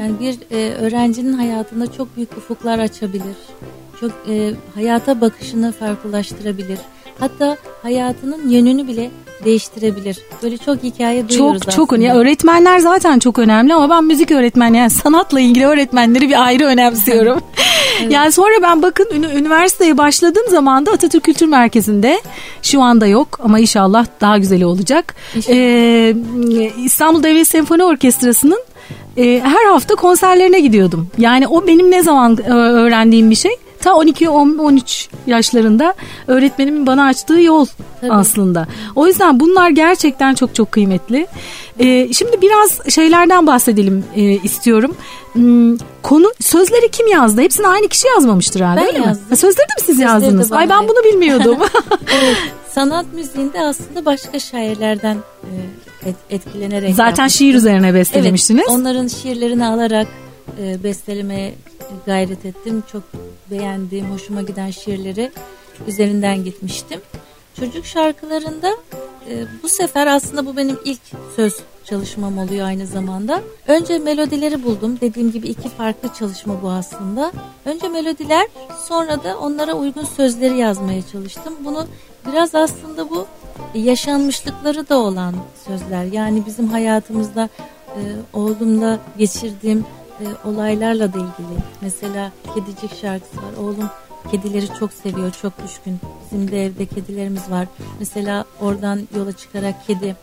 Yani 0.00 0.20
bir 0.20 0.56
e, 0.56 0.74
öğrencinin 0.74 1.32
hayatında 1.32 1.92
çok 1.92 2.16
büyük 2.16 2.36
ufuklar 2.36 2.78
açabilir. 2.78 3.36
Çok 4.00 4.12
e, 4.28 4.52
hayata 4.74 5.20
bakışını 5.20 5.72
farklılaştırabilir. 5.72 6.78
Hatta 7.20 7.56
hayatının 7.82 8.48
yönünü 8.48 8.88
bile 8.88 9.10
değiştirebilir. 9.44 10.18
Böyle 10.42 10.56
çok 10.56 10.82
hikaye 10.82 11.28
duyuyoruz 11.28 11.62
çok. 11.62 11.72
Çok 11.72 11.90
çok 11.90 11.92
öğretmenler 11.92 12.78
zaten 12.78 13.18
çok 13.18 13.38
önemli 13.38 13.74
ama 13.74 13.96
ben 13.96 14.04
müzik 14.04 14.30
öğretmeni 14.30 14.76
yani 14.76 14.90
sanatla 14.90 15.40
ilgili 15.40 15.66
öğretmenleri 15.66 16.28
bir 16.28 16.44
ayrı 16.44 16.64
önemsiyorum. 16.64 17.40
evet. 18.00 18.12
Yani 18.12 18.32
sonra 18.32 18.54
ben 18.62 18.82
bakın 18.82 19.06
üniversiteye 19.12 19.98
başladığım 19.98 20.48
zaman 20.50 20.86
da 20.86 20.92
Atatürk 20.92 21.24
Kültür 21.24 21.46
Merkezi'nde 21.46 22.20
şu 22.62 22.82
anda 22.82 23.06
yok 23.06 23.40
ama 23.42 23.58
inşallah 23.58 24.06
daha 24.20 24.38
güzeli 24.38 24.66
olacak. 24.66 25.14
Ee, 25.48 26.14
İstanbul 26.84 27.22
Devlet 27.22 27.46
Senfoni 27.46 27.84
Orkestrası'nın 27.84 28.60
e, 29.16 29.40
her 29.44 29.66
hafta 29.66 29.94
konserlerine 29.94 30.60
gidiyordum. 30.60 31.08
Yani 31.18 31.48
o 31.48 31.66
benim 31.66 31.90
ne 31.90 32.02
zaman 32.02 32.38
e, 32.46 32.50
öğrendiğim 32.50 33.30
bir 33.30 33.34
şey. 33.34 33.52
Ta 33.84 33.90
12-13 33.90 35.08
yaşlarında 35.26 35.94
öğretmenimin 36.26 36.86
bana 36.86 37.04
açtığı 37.04 37.40
yol 37.40 37.66
Tabii. 38.00 38.12
aslında. 38.12 38.66
O 38.94 39.06
yüzden 39.06 39.40
bunlar 39.40 39.70
gerçekten 39.70 40.34
çok 40.34 40.54
çok 40.54 40.72
kıymetli. 40.72 41.26
Ee, 41.78 42.12
şimdi 42.12 42.42
biraz 42.42 42.80
şeylerden 42.94 43.46
bahsedelim 43.46 44.04
e, 44.16 44.22
istiyorum. 44.22 44.96
Hmm, 45.32 45.76
konu 46.02 46.32
sözleri 46.40 46.90
kim 46.90 47.06
yazdı? 47.06 47.40
Hepsini 47.40 47.66
aynı 47.66 47.88
kişi 47.88 48.08
yazmamıştır 48.08 48.60
herhalde 48.60 48.80
ben 48.80 48.86
öyle 48.86 48.98
yazdım. 48.98 49.26
mi? 49.30 49.36
Sözleri 49.36 49.68
de 49.68 49.74
mi 49.80 49.86
siz 49.86 49.98
yazdınız? 49.98 50.52
Ay 50.52 50.68
ben 50.68 50.88
bunu 50.88 51.04
bilmiyordum. 51.12 51.58
evet, 52.20 52.36
sanat 52.70 53.06
müziğinde 53.14 53.60
aslında 53.60 54.04
başka 54.04 54.38
şairlerden 54.38 55.16
e, 56.04 56.08
et, 56.08 56.16
etkilenerek 56.30 56.94
Zaten 56.94 57.06
yapmıştım. 57.06 57.28
şiir 57.28 57.54
üzerine 57.54 57.94
bestelemiştiniz. 57.94 58.64
Evet, 58.68 58.78
onların 58.78 59.06
şiirlerini 59.06 59.66
alarak 59.66 60.06
e, 60.62 60.84
besteleme 60.84 61.52
gayret 62.06 62.46
ettim. 62.46 62.82
Çok 62.92 63.02
beğendiğim, 63.50 64.10
hoşuma 64.10 64.42
giden 64.42 64.70
şiirleri 64.70 65.30
üzerinden 65.86 66.44
gitmiştim. 66.44 67.00
Çocuk 67.60 67.86
şarkılarında 67.86 68.70
e, 69.30 69.44
bu 69.62 69.68
sefer 69.68 70.06
aslında 70.06 70.46
bu 70.46 70.56
benim 70.56 70.78
ilk 70.84 71.00
söz 71.36 71.54
çalışmam 71.84 72.38
oluyor 72.38 72.66
aynı 72.66 72.86
zamanda. 72.86 73.42
Önce 73.66 73.98
melodileri 73.98 74.64
buldum. 74.64 74.98
Dediğim 75.00 75.32
gibi 75.32 75.48
iki 75.48 75.68
farklı 75.68 76.08
çalışma 76.18 76.62
bu 76.62 76.70
aslında. 76.70 77.32
Önce 77.64 77.88
melodiler 77.88 78.46
sonra 78.88 79.24
da 79.24 79.38
onlara 79.38 79.74
uygun 79.74 80.04
sözleri 80.04 80.58
yazmaya 80.58 81.02
çalıştım. 81.12 81.54
Bunu 81.64 81.86
biraz 82.32 82.54
aslında 82.54 83.10
bu 83.10 83.26
yaşanmışlıkları 83.74 84.88
da 84.88 84.98
olan 84.98 85.34
sözler. 85.66 86.04
Yani 86.04 86.46
bizim 86.46 86.68
hayatımızda 86.68 87.48
e, 87.86 88.00
oğlumla 88.32 88.98
geçirdiğim 89.18 89.84
e, 90.20 90.48
olaylarla 90.48 91.12
da 91.12 91.18
ilgili. 91.18 91.58
Mesela 91.80 92.32
kedicik 92.54 93.00
şarkısı 93.00 93.36
var. 93.36 93.62
Oğlum 93.62 93.90
kedileri 94.30 94.66
çok 94.78 94.92
seviyor, 94.92 95.32
çok 95.42 95.52
düşkün. 95.64 96.00
Bizim 96.24 96.50
de 96.50 96.64
evde 96.66 96.86
kedilerimiz 96.86 97.50
var. 97.50 97.66
Mesela 97.98 98.44
oradan 98.60 99.00
yola 99.16 99.32
çıkarak 99.32 99.86
kedi. 99.86 100.16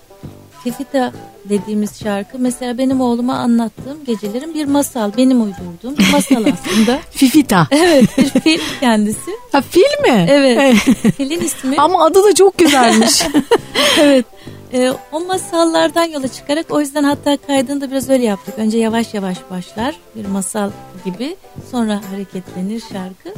Fifita 0.64 1.12
dediğimiz 1.50 2.04
şarkı 2.04 2.40
mesela 2.40 2.78
benim 2.78 3.02
oğluma 3.02 3.34
anlattığım 3.34 4.06
gecelerin 4.06 4.54
bir 4.54 4.66
masal. 4.66 5.12
Benim 5.18 5.42
uydurduğum 5.42 5.96
masal 6.12 6.46
aslında. 6.54 7.00
Fifita. 7.12 7.68
Evet 7.72 8.18
bir 8.18 8.30
film 8.42 8.62
kendisi. 8.80 9.32
Ha 9.52 9.62
fil 9.62 10.02
mi? 10.12 10.26
Evet. 10.30 10.76
Filin 11.18 11.40
ismi. 11.42 11.76
Ama 11.78 12.06
adı 12.06 12.24
da 12.24 12.36
çok 12.36 12.58
güzelmiş. 12.58 13.24
evet. 14.00 14.26
E, 14.74 14.94
o 15.12 15.20
masallardan 15.20 16.04
yola 16.04 16.28
çıkarak 16.28 16.66
o 16.70 16.80
yüzden 16.80 17.04
hatta 17.04 17.38
kaydını 17.38 17.82
da 17.82 17.92
biraz 17.92 18.10
öyle 18.10 18.26
yaptık. 18.26 18.54
Önce 18.58 18.78
yavaş 18.78 19.14
yavaş 19.14 19.38
başlar 19.52 20.00
bir 20.16 20.26
masal 20.26 20.72
gibi 21.06 21.36
sonra 21.72 22.02
hareketlenir 22.12 22.80
şarkı. 22.80 23.34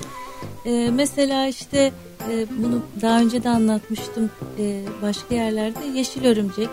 E, 0.65 0.89
mesela 0.91 1.47
işte 1.47 1.91
e, 2.31 2.45
bunu 2.57 2.81
daha 3.01 3.19
önce 3.19 3.43
de 3.43 3.49
anlatmıştım 3.49 4.31
e, 4.59 4.81
başka 5.01 5.35
yerlerde 5.35 5.85
Yeşil 5.95 6.25
Örümcek. 6.25 6.69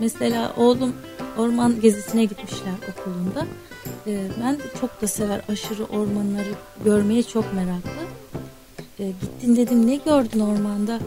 Mesela 0.00 0.52
oğlum 0.56 0.94
orman 1.38 1.80
gezisine 1.80 2.24
gitmişler 2.24 2.74
okulunda. 2.92 3.46
E, 4.06 4.26
ben 4.44 4.58
de 4.58 4.62
çok 4.80 5.02
da 5.02 5.06
sever 5.06 5.40
aşırı 5.48 5.84
ormanları 5.84 6.54
görmeye 6.84 7.22
çok 7.22 7.54
meraklı. 7.54 8.00
E, 8.98 9.04
gittin 9.20 9.56
dedim 9.56 9.86
ne 9.86 9.96
gördün 9.96 10.40
ormanda? 10.40 11.00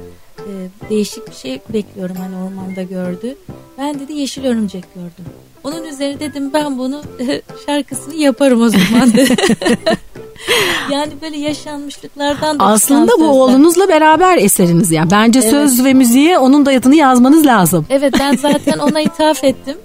E, 0.48 0.90
değişik 0.90 1.28
bir 1.30 1.36
şey 1.36 1.60
bekliyorum 1.74 2.16
hani 2.16 2.36
ormanda 2.36 2.84
gördü. 2.84 3.36
Ben 3.78 4.00
dedi 4.00 4.14
yeşil 4.14 4.46
örümcek 4.46 4.84
gördüm. 4.96 5.26
Onun 5.64 5.84
üzerine 5.84 6.20
dedim 6.20 6.54
ben 6.54 6.78
bunu 6.78 7.02
şarkısını 7.66 8.16
yaparım 8.16 8.62
o 8.62 8.70
zaman. 8.70 9.12
yani 10.92 11.12
böyle 11.22 11.38
yaşanmışlıklardan 11.38 12.60
da 12.60 12.64
Aslında 12.64 13.12
bu 13.12 13.18
sözler. 13.18 13.28
oğlunuzla 13.28 13.88
beraber 13.88 14.38
eseriniz 14.38 14.92
ya. 14.92 15.00
Yani. 15.00 15.12
Bence 15.12 15.40
evet. 15.40 15.52
söz 15.52 15.86
ve 15.86 15.94
müziğe 15.94 16.40
onun 16.40 16.66
da 16.66 16.72
yatını 16.72 16.96
yazmanız 16.96 17.46
lazım. 17.46 17.86
Evet 17.90 18.14
ben 18.20 18.36
zaten 18.36 18.80
ona 18.80 19.02
ithaf 19.10 19.44
ettim. 19.44 19.78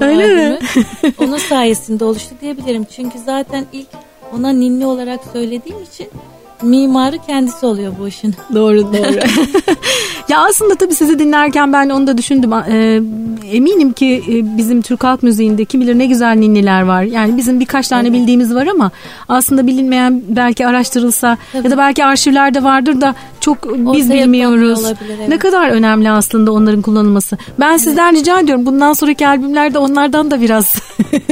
Öyle 0.00 0.34
mi? 0.34 0.58
Onun 1.18 1.38
sayesinde 1.38 2.04
oluştu 2.04 2.34
diyebilirim. 2.40 2.86
Çünkü 2.96 3.18
zaten 3.26 3.66
ilk 3.72 3.88
ona 4.34 4.50
ninni 4.52 4.86
olarak 4.86 5.20
söylediğim 5.32 5.82
için 5.82 6.08
mimarı 6.62 7.18
kendisi 7.26 7.66
oluyor 7.66 7.92
bu 8.00 8.08
işin. 8.08 8.34
Doğru 8.54 8.82
doğru. 8.82 9.18
ya 10.28 10.40
aslında 10.48 10.74
tabii 10.74 10.94
sizi 10.94 11.18
dinlerken 11.18 11.72
ben 11.72 11.88
onu 11.88 12.06
da 12.06 12.18
düşündüm. 12.18 12.52
E, 12.52 13.00
eminim 13.52 13.92
ki 13.92 14.22
e, 14.28 14.56
bizim 14.56 14.82
Türk 14.82 15.04
halk 15.04 15.22
müziğinde 15.22 15.64
kim 15.64 15.80
bilir 15.80 15.98
ne 15.98 16.06
güzel 16.06 16.36
ninniler 16.36 16.82
var. 16.82 17.02
Yani 17.02 17.36
bizim 17.36 17.60
birkaç 17.60 17.88
tane 17.88 18.08
evet. 18.08 18.20
bildiğimiz 18.20 18.54
var 18.54 18.66
ama 18.66 18.90
aslında 19.28 19.66
bilinmeyen 19.66 20.22
belki 20.28 20.66
araştırılsa 20.66 21.38
tabii. 21.52 21.66
ya 21.66 21.70
da 21.70 21.78
belki 21.78 22.04
arşivlerde 22.04 22.62
vardır 22.64 23.00
da 23.00 23.14
çok 23.48 23.94
biz 23.94 24.10
bilmiyoruz. 24.10 24.84
Evet. 24.84 25.28
Ne 25.28 25.38
kadar 25.38 25.70
önemli 25.70 26.10
aslında 26.10 26.52
onların 26.52 26.82
kullanılması. 26.82 27.38
Ben 27.60 27.70
evet. 27.70 27.80
sizden 27.80 28.14
rica 28.14 28.40
ediyorum 28.40 28.66
bundan 28.66 28.92
sonraki 28.92 29.28
albümlerde 29.28 29.78
onlardan 29.78 30.30
da 30.30 30.40
biraz 30.40 30.74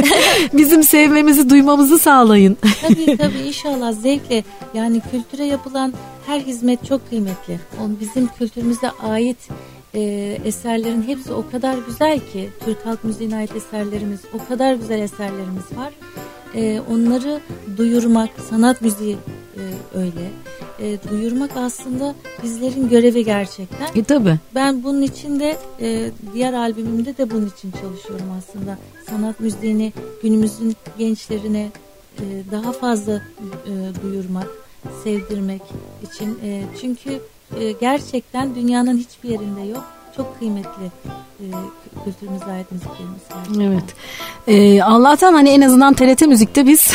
bizim 0.52 0.82
sevmemizi, 0.82 1.50
duymamızı 1.50 1.98
sağlayın. 1.98 2.56
tabii 2.82 3.16
tabii 3.16 3.38
inşallah 3.46 3.92
zevkle. 3.92 4.44
Yani 4.74 5.02
kültüre 5.10 5.44
yapılan 5.44 5.92
her 6.26 6.40
hizmet 6.40 6.86
çok 6.86 7.08
kıymetli. 7.08 7.60
On 7.84 7.96
bizim 8.00 8.28
kültürümüze 8.38 8.90
ait 8.90 9.38
e, 9.94 10.00
eserlerin 10.44 11.02
hepsi 11.02 11.32
o 11.32 11.50
kadar 11.50 11.74
güzel 11.88 12.18
ki 12.18 12.50
Türk 12.64 12.86
halk 12.86 13.04
müziğine 13.04 13.36
ait 13.36 13.56
eserlerimiz 13.56 14.20
o 14.34 14.48
kadar 14.48 14.74
güzel 14.74 14.98
eserlerimiz 14.98 15.64
var. 15.76 15.92
E, 16.54 16.80
onları 16.90 17.40
duyurmak 17.76 18.30
sanat 18.50 18.82
müziği 18.82 19.16
e, 19.56 19.62
öyle. 19.94 20.30
E, 20.80 20.98
duyurmak 21.10 21.56
aslında 21.56 22.14
bizlerin 22.42 22.88
görevi 22.88 23.24
gerçekten. 23.24 23.88
E 23.94 24.04
tabi. 24.04 24.38
Ben 24.54 24.84
bunun 24.84 25.02
için 25.02 25.40
de 25.40 25.56
e, 25.80 26.10
diğer 26.34 26.52
albümümde 26.52 27.16
de 27.16 27.30
bunun 27.30 27.46
için 27.46 27.70
çalışıyorum 27.70 28.26
aslında. 28.38 28.78
Sanat 29.10 29.40
müziğini 29.40 29.92
günümüzün 30.22 30.76
gençlerine 30.98 31.70
e, 32.18 32.24
daha 32.50 32.72
fazla 32.72 33.12
e, 33.12 34.02
duyurmak, 34.02 34.46
sevdirmek 35.04 35.62
için. 36.02 36.38
E, 36.42 36.62
çünkü 36.80 37.20
e, 37.60 37.72
gerçekten 37.72 38.54
dünyanın 38.54 38.96
hiçbir 38.96 39.28
yerinde 39.28 39.60
yok. 39.60 39.95
Çok 40.16 40.38
kıymetli 40.38 40.84
e, 41.40 41.44
kültürümüze 42.04 42.44
ait 42.44 42.72
müziklerimiz 42.72 43.20
var. 43.30 43.64
Evet. 43.66 43.84
Ee, 44.48 44.82
Allah'tan 44.82 45.32
hani 45.32 45.48
en 45.48 45.60
azından 45.60 45.94
TRT 45.94 46.26
Müzik'te 46.26 46.66
biz 46.66 46.90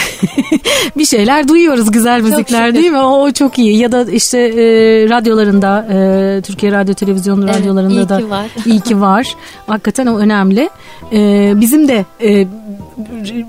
bir 0.98 1.06
şeyler 1.06 1.48
duyuyoruz 1.48 1.92
güzel 1.92 2.22
müzikler 2.22 2.76
değil 2.76 2.92
mi? 2.92 3.00
O, 3.02 3.32
çok 3.32 3.60
iyi. 3.60 3.78
Ya 3.78 3.92
da 3.92 4.04
işte 4.12 4.40
e, 4.40 4.64
radyolarında 5.10 5.88
e, 5.92 6.42
Türkiye 6.42 6.72
Radyo 6.72 6.94
Televizyon 6.94 7.42
Evet, 7.42 7.60
radyolarında 7.60 7.94
iyi 8.02 8.10
da 8.10 8.18
ki 8.18 8.30
var. 8.30 8.46
iyi 8.66 8.80
ki 8.82 9.02
var. 9.02 9.36
Hakikaten 9.68 10.08
o 10.08 10.18
önemli. 10.18 10.70
E, 11.14 11.52
bizim 11.56 11.88
de 11.88 12.06
e, 12.22 12.48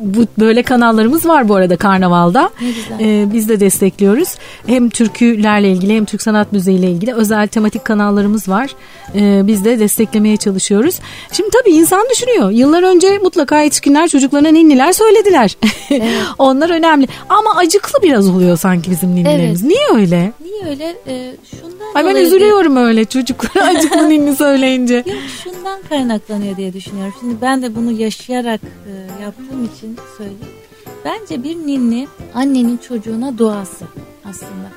bu 0.01 0.27
böyle 0.39 0.63
kanallarımız 0.63 1.27
var 1.27 1.49
bu 1.49 1.55
arada 1.55 1.77
Karnaval'da. 1.77 2.51
Ne 2.61 2.69
güzel. 2.69 3.01
E, 3.01 3.33
biz 3.33 3.49
de 3.49 3.61
destekliyoruz. 3.61 4.29
Hem 4.67 4.91
türkülerle 4.91 5.73
ilgili 5.73 5.97
hem 5.97 6.05
Türk 6.05 6.23
sanat 6.23 6.53
müziğiyle 6.53 6.91
ilgili 6.91 7.15
özel 7.15 7.49
tematik 7.49 7.85
kanallarımız 7.85 8.49
var. 8.49 8.71
E, 9.15 9.47
biz 9.47 9.65
de 9.65 9.79
desteklemeye 9.79 10.37
çalışıyoruz. 10.37 10.99
Şimdi 11.33 11.51
tabii 11.51 11.71
insan 11.71 12.07
düşünüyor. 12.11 12.51
Yıllar 12.51 12.83
önce 12.83 13.19
mutlaka 13.19 13.63
yetişkinler 13.63 14.09
çocuklarına 14.09 14.49
ninniler 14.49 14.93
söylediler. 14.93 15.57
Onlar 16.39 16.71
önemli. 16.71 17.09
Ama 17.29 17.57
acıklı 17.57 18.03
biraz 18.03 18.29
oluyor 18.29 18.57
sanki 18.57 18.91
bizim 18.91 19.15
ninnilerimiz. 19.15 19.63
Niye 19.63 19.89
öyle? 19.95 20.33
Niye 20.45 20.71
öyle? 20.71 20.97
E, 21.07 21.35
şundan 21.51 21.87
Ay 21.95 22.05
ben 22.05 22.17
üzülüyorum 22.17 22.77
öyle 22.77 23.05
çocuklara 23.05 23.65
acıklı 23.67 24.09
ninni 24.09 24.37
söyleyince. 24.37 24.95
Yok 25.07 25.07
şundan 25.45 25.81
kaynaklanıyor 25.89 26.57
diye 26.57 26.73
düşünüyorum. 26.73 27.15
Şimdi 27.21 27.35
ben 27.43 27.63
de 27.63 27.77
bunu 27.77 27.93
yaşayarak 27.93 28.61
e, 28.63 29.23
yaptığım 29.39 29.65
için 29.65 29.97
söyleyeyim. 30.17 30.57
Bence 31.05 31.43
bir 31.43 31.57
ninni 31.57 32.09
annenin 32.35 32.77
çocuğuna 32.77 33.39
duası 33.39 33.85
aslında. 34.25 34.71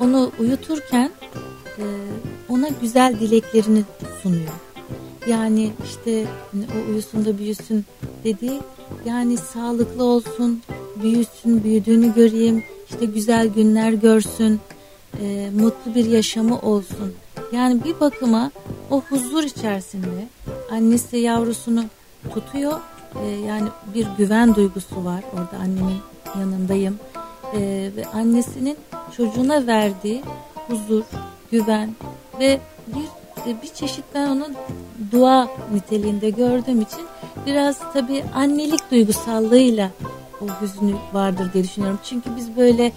Onu 0.00 0.32
uyuturken 0.38 1.10
e, 1.78 1.84
ona 2.48 2.68
güzel 2.80 3.20
dileklerini 3.20 3.84
sunuyor. 4.22 4.52
Yani 5.26 5.70
işte 5.84 6.26
o 6.54 6.90
uyusun 6.90 7.24
da 7.24 7.38
büyüsün 7.38 7.84
dediği 8.24 8.60
yani 9.04 9.36
sağlıklı 9.36 10.04
olsun, 10.04 10.62
büyüsün, 11.02 11.64
büyüdüğünü 11.64 12.14
göreyim, 12.14 12.64
işte 12.90 13.06
güzel 13.06 13.48
günler 13.48 13.92
görsün, 13.92 14.60
e, 15.20 15.50
mutlu 15.60 15.94
bir 15.94 16.04
yaşamı 16.04 16.58
olsun. 16.58 17.14
Yani 17.52 17.84
bir 17.84 18.00
bakıma 18.00 18.50
o 18.90 19.00
huzur 19.00 19.42
içerisinde 19.42 20.28
annesi 20.70 21.16
yavrusunu 21.16 21.84
tutuyor. 22.34 22.80
E, 23.22 23.26
yani 23.26 23.68
bir 23.94 24.06
güven 24.18 24.54
duygusu 24.54 25.04
var 25.04 25.24
orada 25.32 25.62
annemin 25.62 25.98
yanındayım. 26.38 26.98
E, 27.54 27.90
ve 27.96 28.06
annesinin 28.14 28.76
çocuğuna 29.16 29.66
verdiği 29.66 30.22
huzur, 30.68 31.04
güven 31.50 31.94
ve 32.40 32.60
bir 32.86 33.24
e, 33.50 33.62
bir 33.62 33.68
çeşit 33.68 34.04
ben 34.14 34.26
onu 34.26 34.46
dua 35.12 35.48
niteliğinde 35.74 36.30
gördüğüm 36.30 36.80
için 36.80 37.00
biraz 37.46 37.78
tabii 37.92 38.24
annelik 38.34 38.90
duygusallığıyla 38.90 39.90
o 40.44 40.62
hüznü 40.64 40.94
vardır 41.12 41.52
diye 41.52 41.64
düşünüyorum. 41.64 41.98
Çünkü 42.04 42.30
biz 42.36 42.56
böyle 42.56 42.92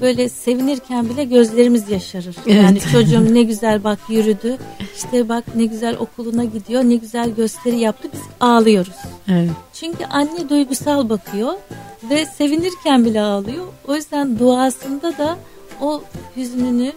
böyle 0.00 0.28
sevinirken 0.28 1.08
bile 1.08 1.24
gözlerimiz 1.24 1.90
yaşarır. 1.90 2.36
Yani 2.46 2.78
Evet. 2.82 2.92
çocuğum 2.92 3.34
ne 3.34 3.42
güzel 3.42 3.84
bak 3.84 3.98
yürüdü. 4.08 4.56
İşte 4.96 5.28
bak 5.28 5.44
ne 5.56 5.64
güzel 5.64 5.96
okuluna 5.98 6.44
gidiyor. 6.44 6.84
Ne 6.84 6.94
güzel 6.94 7.30
gösteri 7.30 7.78
yaptı. 7.78 8.08
Biz 8.12 8.20
ağlıyoruz. 8.40 8.94
Evet. 9.28 9.50
Çünkü 9.72 10.04
anne 10.04 10.48
duygusal 10.48 11.08
bakıyor 11.08 11.52
ve 12.10 12.26
sevinirken 12.26 13.04
bile 13.04 13.20
ağlıyor. 13.20 13.64
O 13.88 13.94
yüzden 13.94 14.38
duasında 14.38 15.18
da 15.18 15.38
o 15.80 16.02
hüznünü 16.36 16.92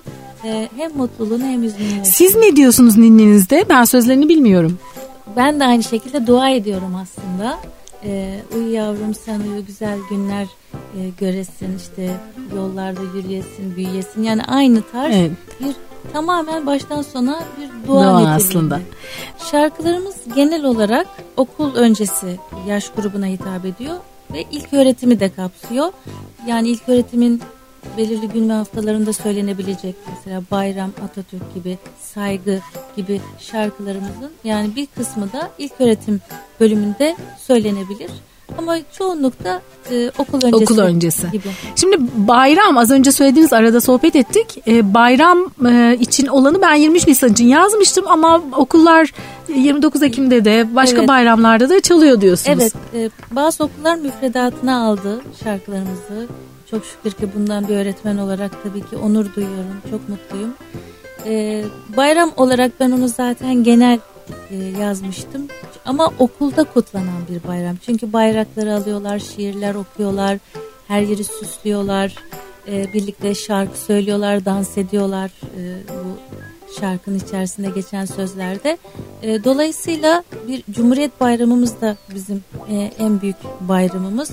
e, 0.46 0.70
hem 0.78 0.98
mutluluğunu 0.98 1.44
hem 1.44 1.64
hüznünü. 1.64 2.06
Siz 2.06 2.36
ne 2.36 2.56
diyorsunuz 2.56 2.98
ninninizde? 2.98 3.66
Ben 3.70 3.84
sözlerini 3.84 4.30
bilmiyorum. 4.30 4.80
Ben 5.36 5.60
de 5.60 5.64
aynı 5.66 5.84
şekilde 5.84 6.28
dua 6.28 6.50
ediyorum 6.50 6.96
aslında. 6.96 7.60
Ee, 8.06 8.40
uyu 8.56 8.74
yavrum 8.74 9.14
sen 9.14 9.40
uyu 9.40 9.66
güzel 9.66 10.00
günler 10.10 10.48
e, 10.74 11.10
göresin 11.20 11.78
işte 11.78 12.12
yollarda 12.56 13.02
yürüyesin 13.16 13.76
büyüyesin 13.76 14.24
yani 14.24 14.44
aynı 14.44 14.82
tarz 14.92 15.16
Evet. 15.16 15.32
bir 15.60 15.76
tamamen 16.14 16.66
baştan 16.66 17.02
sona 17.02 17.40
bir 17.62 17.88
dua, 17.88 18.04
Dua 18.04 18.20
niteliğinde. 18.20 18.32
aslında. 18.36 18.80
Şarkılarımız 19.52 20.16
genel 20.36 20.64
olarak 20.66 21.08
okul 21.38 21.76
öncesi 21.76 22.40
yaş 22.68 22.90
grubuna 22.90 23.26
hitap 23.26 23.66
ediyor 23.66 23.96
ve 24.34 24.44
ilk 24.52 24.74
öğretimi 24.74 25.20
de 25.20 25.30
kapsıyor. 25.34 25.92
Yani 26.48 26.70
ilk 26.70 26.90
öğretimin 26.90 27.42
belirli 27.98 28.28
gün 28.28 28.50
ve 28.50 28.54
haftalarında 28.54 29.14
söylenebilecek 29.14 29.96
mesela 30.16 30.42
bayram, 30.52 30.92
Atatürk 31.06 31.54
gibi, 31.54 31.78
saygı 32.02 32.60
gibi 32.96 33.22
şarkılarımızın 33.40 34.32
yani 34.44 34.76
bir 34.76 34.86
kısmı 34.86 35.34
da 35.34 35.50
ilk 35.58 35.74
öğretim 35.80 36.22
bölümünde 36.60 37.16
söylenebilir. 37.48 38.12
Ama 38.58 38.78
çoğunlukta 38.98 39.62
e, 39.92 40.12
okul 40.18 40.38
öncesi, 40.46 40.64
Okul 40.64 40.78
öncesi. 40.80 41.32
gibi. 41.32 41.48
Şimdi 41.76 41.98
bayram 42.16 42.78
az 42.78 42.92
önce 42.92 43.12
söylediğiniz 43.12 43.54
arada 43.54 43.82
sohbet 43.82 44.16
ettik. 44.16 44.58
Ee, 44.68 44.94
bayram 44.94 45.52
e, 45.68 45.98
için 46.00 46.28
olanı 46.28 46.62
ben 46.62 46.74
23 46.76 47.08
Nisan 47.08 47.32
için 47.32 47.48
yazmıştım 47.48 48.06
ama 48.08 48.42
okullar 48.56 49.14
29 49.56 50.04
Ekim'de 50.04 50.46
de 50.46 50.76
başka 50.76 50.98
Evet. 50.98 51.08
bayramlarda 51.08 51.70
da 51.70 51.80
çalıyor 51.80 52.22
diyorsunuz. 52.22 52.60
Evet, 52.62 52.74
e, 52.96 53.10
bazı 53.36 53.64
okullar 53.64 53.96
müfredatına 53.96 54.86
aldı 54.88 55.22
şarkılarımızı. 55.44 56.28
Çok 56.74 56.86
şükür 56.86 57.12
ki 57.12 57.30
bundan 57.36 57.68
bir 57.68 57.76
öğretmen 57.76 58.18
olarak 58.18 58.64
tabii 58.64 58.82
ki 58.82 58.98
onur 58.98 59.36
duyuyorum. 59.36 59.82
Çok 59.92 60.10
mutluyum. 60.10 60.54
E, 61.26 61.64
bayram 61.98 62.32
olarak 62.38 62.72
ben 62.80 62.92
onu 62.92 63.08
zaten 63.08 63.64
genel 63.64 64.00
e, 64.52 64.56
yazmıştım. 64.56 65.48
Ama 65.86 66.12
okulda 66.20 66.64
kutlanan 66.64 67.22
bir 67.30 67.48
bayram. 67.48 67.76
Çünkü 67.86 68.14
bayrakları 68.14 68.74
alıyorlar, 68.74 69.20
şiirler 69.20 69.76
okuyorlar, 69.76 70.38
her 70.88 71.02
yeri 71.02 71.24
süslüyorlar. 71.24 72.16
E, 72.68 72.94
birlikte 72.94 73.36
şarkı 73.36 73.78
söylüyorlar, 73.78 74.46
dans 74.46 74.78
ediyorlar. 74.78 75.32
E, 75.58 75.62
bu 75.90 76.18
şarkının 76.80 77.20
içerisinde 77.20 77.70
geçen 77.70 78.06
sözlerde. 78.06 78.78
E, 79.22 79.44
dolayısıyla 79.44 80.24
bir 80.48 80.64
Cumhuriyet 80.72 81.22
Bayramımız 81.22 81.82
da 81.82 81.98
bizim 82.16 82.44
e, 82.70 82.92
en 83.00 83.22
büyük 83.22 83.38
bayramımız. 83.62 84.32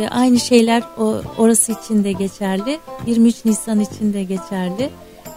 E, 0.00 0.08
aynı 0.08 0.40
şeyler 0.40 0.82
o, 0.98 1.14
orası 1.38 1.72
için 1.72 2.04
de 2.04 2.12
geçerli. 2.12 2.78
23 3.06 3.44
Nisan 3.44 3.80
için 3.80 4.12
de 4.12 4.22
geçerli. 4.22 4.90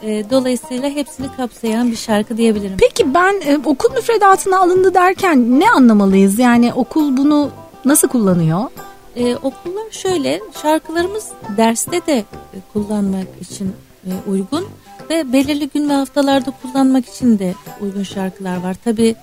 E, 0.03 0.29
dolayısıyla 0.29 0.89
hepsini 0.89 1.27
kapsayan 1.37 1.91
bir 1.91 1.97
şarkı 1.97 2.37
diyebilirim. 2.37 2.77
Peki 2.79 3.13
ben 3.13 3.41
e, 3.45 3.57
okul 3.65 3.93
müfredatına 3.93 4.59
alındı 4.59 4.93
derken 4.93 5.59
ne 5.59 5.69
anlamalıyız? 5.69 6.39
Yani 6.39 6.73
okul 6.73 7.17
bunu 7.17 7.49
nasıl 7.85 8.07
kullanıyor? 8.07 8.69
Ee, 9.15 9.35
okullar 9.35 9.91
şöyle 9.91 10.41
şarkılarımız 10.61 11.27
derste 11.57 12.05
de 12.05 12.17
e, 12.17 12.25
kullanmak 12.73 13.27
için 13.41 13.71
e, 14.05 14.11
uygun 14.29 14.65
ve 15.09 15.33
belirli 15.33 15.69
gün 15.69 15.89
ve 15.89 15.93
haftalarda 15.93 16.53
kullanmak 16.61 17.09
için 17.09 17.39
de 17.39 17.53
uygun 17.81 18.03
şarkılar 18.03 18.63
var. 18.63 18.75
Tabi 18.83 19.15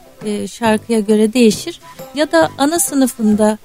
şarkıya 0.51 1.01
göre 1.01 1.33
değişir 1.33 1.81
ya 2.15 2.33
da 2.33 2.49
ana 2.59 2.79
sınıfında 2.79 3.59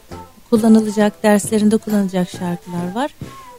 kullanılacak 0.53 1.23
derslerinde 1.23 1.77
kullanılacak 1.77 2.29
şarkılar 2.29 2.95
var. 2.95 3.11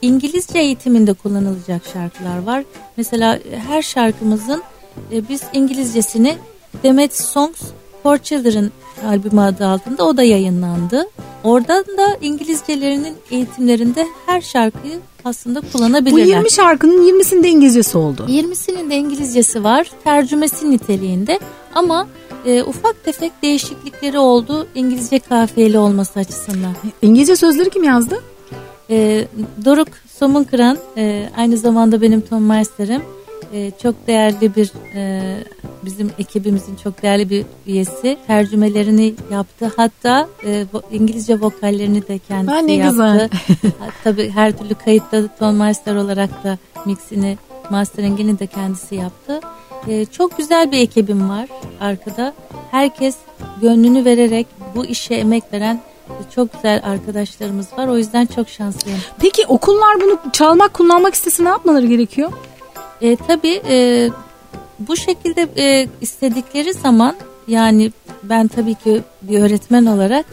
İngilizce 0.02 0.58
eğitiminde 0.58 1.12
kullanılacak 1.12 1.82
şarkılar 1.92 2.42
var. 2.42 2.64
Mesela 2.96 3.36
e, 3.36 3.58
her 3.58 3.82
şarkımızın 3.82 4.62
e, 5.12 5.28
biz 5.28 5.42
İngilizcesini 5.52 6.36
Demet 6.82 7.16
Songs 7.16 7.60
for 8.02 8.18
Children 8.18 8.70
albümü 9.06 9.40
adı 9.40 9.66
altında 9.66 10.04
o 10.04 10.16
da 10.16 10.22
yayınlandı. 10.22 11.04
Oradan 11.44 11.84
da 11.84 12.16
İngilizcelerinin 12.20 13.14
eğitimlerinde 13.30 14.06
her 14.26 14.40
şarkıyı 14.40 14.98
aslında 15.24 15.62
Bu 15.62 15.72
kullanabilirler. 15.72 16.24
20 16.24 16.50
şarkının 16.50 17.08
20'sinde 17.08 17.46
İngilizcesi 17.46 17.98
oldu. 17.98 18.26
20'sinin 18.28 18.90
de 18.90 18.96
İngilizcesi 18.96 19.64
var, 19.64 19.90
tercümesi 20.04 20.70
niteliğinde 20.70 21.40
ama 21.74 22.08
e, 22.46 22.62
ufak 22.62 23.04
tefek 23.04 23.32
değişiklikleri 23.42 24.18
oldu 24.18 24.66
İngilizce 24.74 25.18
kafiyeli 25.18 25.78
olması 25.78 26.18
açısından. 26.20 26.72
İngilizce 27.02 27.36
sözleri 27.36 27.70
kim 27.70 27.84
yazdı? 27.84 28.22
E, 28.90 29.26
Doruk 29.64 29.88
Somunkıran 30.18 30.78
e, 30.96 31.28
aynı 31.36 31.56
zamanda 31.56 32.00
benim 32.02 32.20
Tom 32.20 32.46
Meister'im. 32.46 33.02
E, 33.52 33.70
çok 33.82 34.06
değerli 34.06 34.56
bir 34.56 34.72
e, 34.94 35.22
bizim 35.84 36.10
ekibimizin 36.18 36.76
çok 36.76 37.02
değerli 37.02 37.30
bir 37.30 37.44
üyesi. 37.66 38.16
Tercümelerini 38.26 39.14
yaptı. 39.32 39.72
Hatta 39.76 40.28
e, 40.44 40.48
vo- 40.72 40.82
İngilizce 40.92 41.40
vokallerini 41.40 42.08
de 42.08 42.18
kendisi 42.18 42.54
Ha, 42.54 42.58
ne 42.60 42.72
yaptı. 42.74 42.90
güzel. 42.90 43.28
Tabii 44.04 44.30
her 44.30 44.58
türlü 44.58 44.74
kayıtta 44.74 45.28
Tom 45.38 45.56
Meister 45.56 45.94
olarak 45.96 46.44
da 46.44 46.58
mixini 46.86 47.38
masteringini 47.70 48.38
de 48.38 48.46
kendisi 48.46 48.94
yaptı. 48.94 49.40
E, 49.88 50.04
çok 50.04 50.38
güzel 50.38 50.72
bir 50.72 50.78
ekibim 50.78 51.30
var 51.30 51.48
arkada. 51.80 52.34
Herkes 52.70 53.16
gönlünü 53.62 54.04
vererek 54.04 54.46
bu 54.74 54.84
işe 54.84 55.14
emek 55.14 55.52
veren 55.52 55.80
çok 56.34 56.52
güzel 56.52 56.80
arkadaşlarımız 56.84 57.66
var. 57.78 57.88
O 57.88 57.98
yüzden 57.98 58.26
çok 58.26 58.48
şanslıyım. 58.48 58.98
Peki 59.20 59.46
okullar 59.46 60.00
bunu 60.00 60.18
çalmak, 60.32 60.74
kullanmak 60.74 61.14
istese 61.14 61.44
ne 61.44 61.48
yapmaları 61.48 61.86
gerekiyor? 61.86 62.32
E, 63.00 63.16
tabii 63.16 63.62
e, 63.68 64.08
bu 64.78 64.96
şekilde 64.96 65.48
e, 65.56 65.88
istedikleri 66.00 66.72
zaman 66.72 67.16
yani 67.48 67.92
ben 68.22 68.48
tabii 68.48 68.74
ki 68.74 69.02
bir 69.22 69.40
öğretmen 69.40 69.86
olarak 69.86 70.26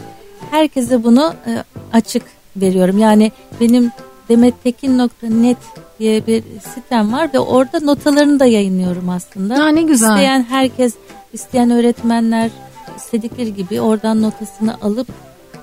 herkese 0.52 1.04
bunu 1.04 1.34
e, 1.48 1.64
açık 1.94 2.24
veriyorum. 2.56 2.98
Yani 2.98 3.32
benim 3.62 3.92
demettekin.net 4.32 5.58
diye 6.00 6.28
bir 6.28 6.44
sitem 6.74 7.14
var 7.14 7.30
ve 7.34 7.40
orada 7.40 7.80
notalarını 7.80 8.40
da 8.40 8.46
yayınlıyorum 8.46 9.10
aslında. 9.10 9.64
Ha, 9.64 9.68
ne 9.68 9.82
güzel. 9.82 10.10
İsteyen 10.10 10.44
herkes, 10.44 10.94
isteyen 11.34 11.72
öğretmenler 11.72 12.52
istedikleri 12.98 13.56
gibi 13.56 13.82
oradan 13.82 14.22
notasını 14.22 14.76
alıp 14.82 15.08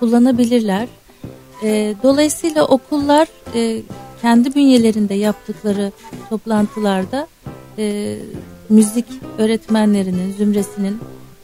kullanabilirler. 0.00 0.88
E, 1.62 1.94
dolayısıyla 2.02 2.64
okullar 2.64 3.28
e, 3.54 3.82
kendi 4.22 4.54
bünyelerinde 4.54 5.14
yaptıkları 5.14 5.92
toplantılarda 6.30 7.26
e, 7.78 8.16
müzik 8.68 9.06
öğretmenlerinin, 9.38 10.32
zümresinin 10.32 10.98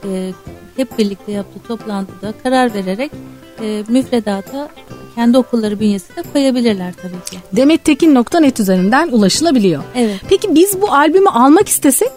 e, 0.05 0.33
hep 0.77 0.99
birlikte 0.99 1.33
yaptığı 1.33 1.69
toplantıda 1.69 2.35
karar 2.43 2.75
vererek 2.75 3.13
e, 3.61 3.85
müfredata 3.89 4.69
kendi 5.15 5.39
okulları 5.39 5.81
bünyesinde 5.81 6.23
koyabilirler 6.33 6.95
tabii 7.03 7.31
ki. 7.31 7.39
Demettekin.net 7.57 8.61
üzerinden 8.61 9.09
ulaşılabiliyor. 9.09 9.83
Evet. 9.95 10.21
Peki 10.29 10.55
biz 10.55 10.81
bu 10.83 10.93
albümü 10.93 11.29
almak 11.29 11.69
istesek? 11.69 12.13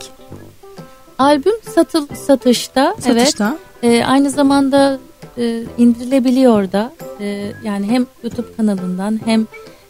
Albüm 1.20 1.54
satıl 1.76 2.08
satışta. 2.28 2.96
Satışta. 3.00 3.58
Evet. 3.84 4.02
E, 4.02 4.06
aynı 4.06 4.30
zamanda 4.30 5.00
e, 5.38 5.64
indirilebiliyor 5.78 6.72
da. 6.72 6.94
E, 7.20 7.52
yani 7.64 7.88
hem 7.88 8.06
YouTube 8.24 8.48
kanalından 8.58 9.20
hem 9.26 9.48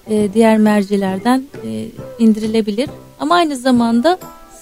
e, 0.10 0.34
diğer 0.34 0.58
mercilerden 0.58 1.43
e, 1.65 1.88
indirilebilir. 2.20 2.89
Ama 3.20 3.36
aynı 3.36 3.56
zamanda 3.56 4.17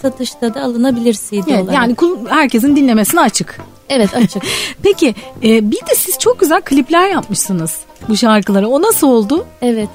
satışta 0.09 0.53
da 0.53 0.61
alınabilir 0.63 1.13
CD 1.13 1.33
Evet, 1.33 1.47
olarak. 1.63 1.73
yani 1.73 1.95
herkesin 2.29 2.75
dinlemesine 2.75 3.21
açık. 3.21 3.59
Evet 3.89 4.13
açık. 4.15 4.43
Peki 4.83 5.15
e, 5.43 5.71
bir 5.71 5.77
de 5.77 5.95
siz 5.95 6.17
çok 6.19 6.39
güzel 6.39 6.61
klipler 6.61 7.09
yapmışsınız 7.09 7.79
bu 8.09 8.17
şarkılara. 8.17 8.67
O 8.67 8.81
nasıl 8.81 9.07
oldu? 9.07 9.45
evet. 9.61 9.89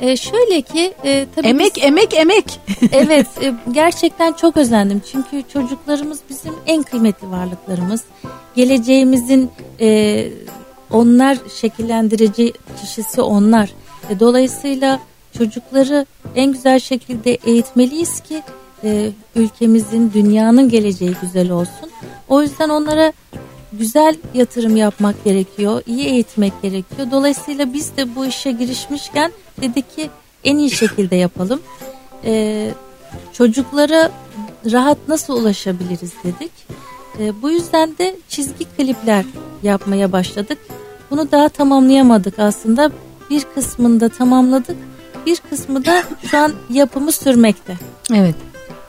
E, 0.00 0.16
şöyle 0.16 0.62
ki 0.62 0.92
e, 1.04 1.26
tabii 1.36 1.46
Emek 1.48 1.76
biz- 1.76 1.84
emek 1.84 2.14
emek. 2.14 2.60
evet 2.92 3.26
e, 3.42 3.54
gerçekten 3.72 4.32
çok 4.32 4.56
özendim. 4.56 5.02
Çünkü 5.12 5.42
çocuklarımız 5.52 6.18
bizim 6.30 6.52
en 6.66 6.82
kıymetli 6.82 7.30
varlıklarımız. 7.30 8.00
Geleceğimizin 8.56 9.50
e, 9.80 10.28
onlar 10.90 11.38
şekillendirici 11.60 12.52
kişisi 12.80 13.20
onlar. 13.22 13.70
E, 14.10 14.20
dolayısıyla 14.20 15.00
çocukları 15.38 16.06
en 16.36 16.52
güzel 16.52 16.78
şekilde 16.80 17.34
eğitmeliyiz 17.34 18.20
ki 18.20 18.42
e, 18.84 19.10
ülkemizin, 19.36 20.12
dünyanın 20.14 20.68
geleceği 20.68 21.14
güzel 21.22 21.50
olsun. 21.50 21.90
O 22.28 22.42
yüzden 22.42 22.68
onlara 22.68 23.12
güzel 23.72 24.16
yatırım 24.34 24.76
yapmak 24.76 25.24
gerekiyor, 25.24 25.82
iyi 25.86 26.06
eğitmek 26.06 26.62
gerekiyor. 26.62 27.08
Dolayısıyla 27.10 27.72
biz 27.72 27.96
de 27.96 28.14
bu 28.16 28.26
işe 28.26 28.52
girişmişken 28.52 29.32
dedik 29.60 29.96
ki 29.96 30.10
en 30.44 30.58
iyi 30.58 30.70
şekilde 30.70 31.16
yapalım. 31.16 31.60
Ee, 32.24 32.70
çocuklara 33.32 34.10
rahat 34.72 34.98
nasıl 35.08 35.36
ulaşabiliriz 35.36 36.12
dedik. 36.24 36.52
Ee, 37.18 37.42
bu 37.42 37.50
yüzden 37.50 37.98
de 37.98 38.16
çizgi 38.28 38.64
klipler 38.64 39.24
yapmaya 39.62 40.12
başladık. 40.12 40.58
Bunu 41.10 41.32
daha 41.32 41.48
tamamlayamadık 41.48 42.38
aslında. 42.38 42.90
Bir 43.30 43.44
kısmını 43.54 44.00
da 44.00 44.08
tamamladık. 44.08 44.76
Bir 45.26 45.40
kısmı 45.50 45.84
da 45.84 46.02
şu 46.30 46.38
an 46.38 46.52
yapımı 46.70 47.12
sürmekte. 47.12 47.78
Evet. 48.14 48.34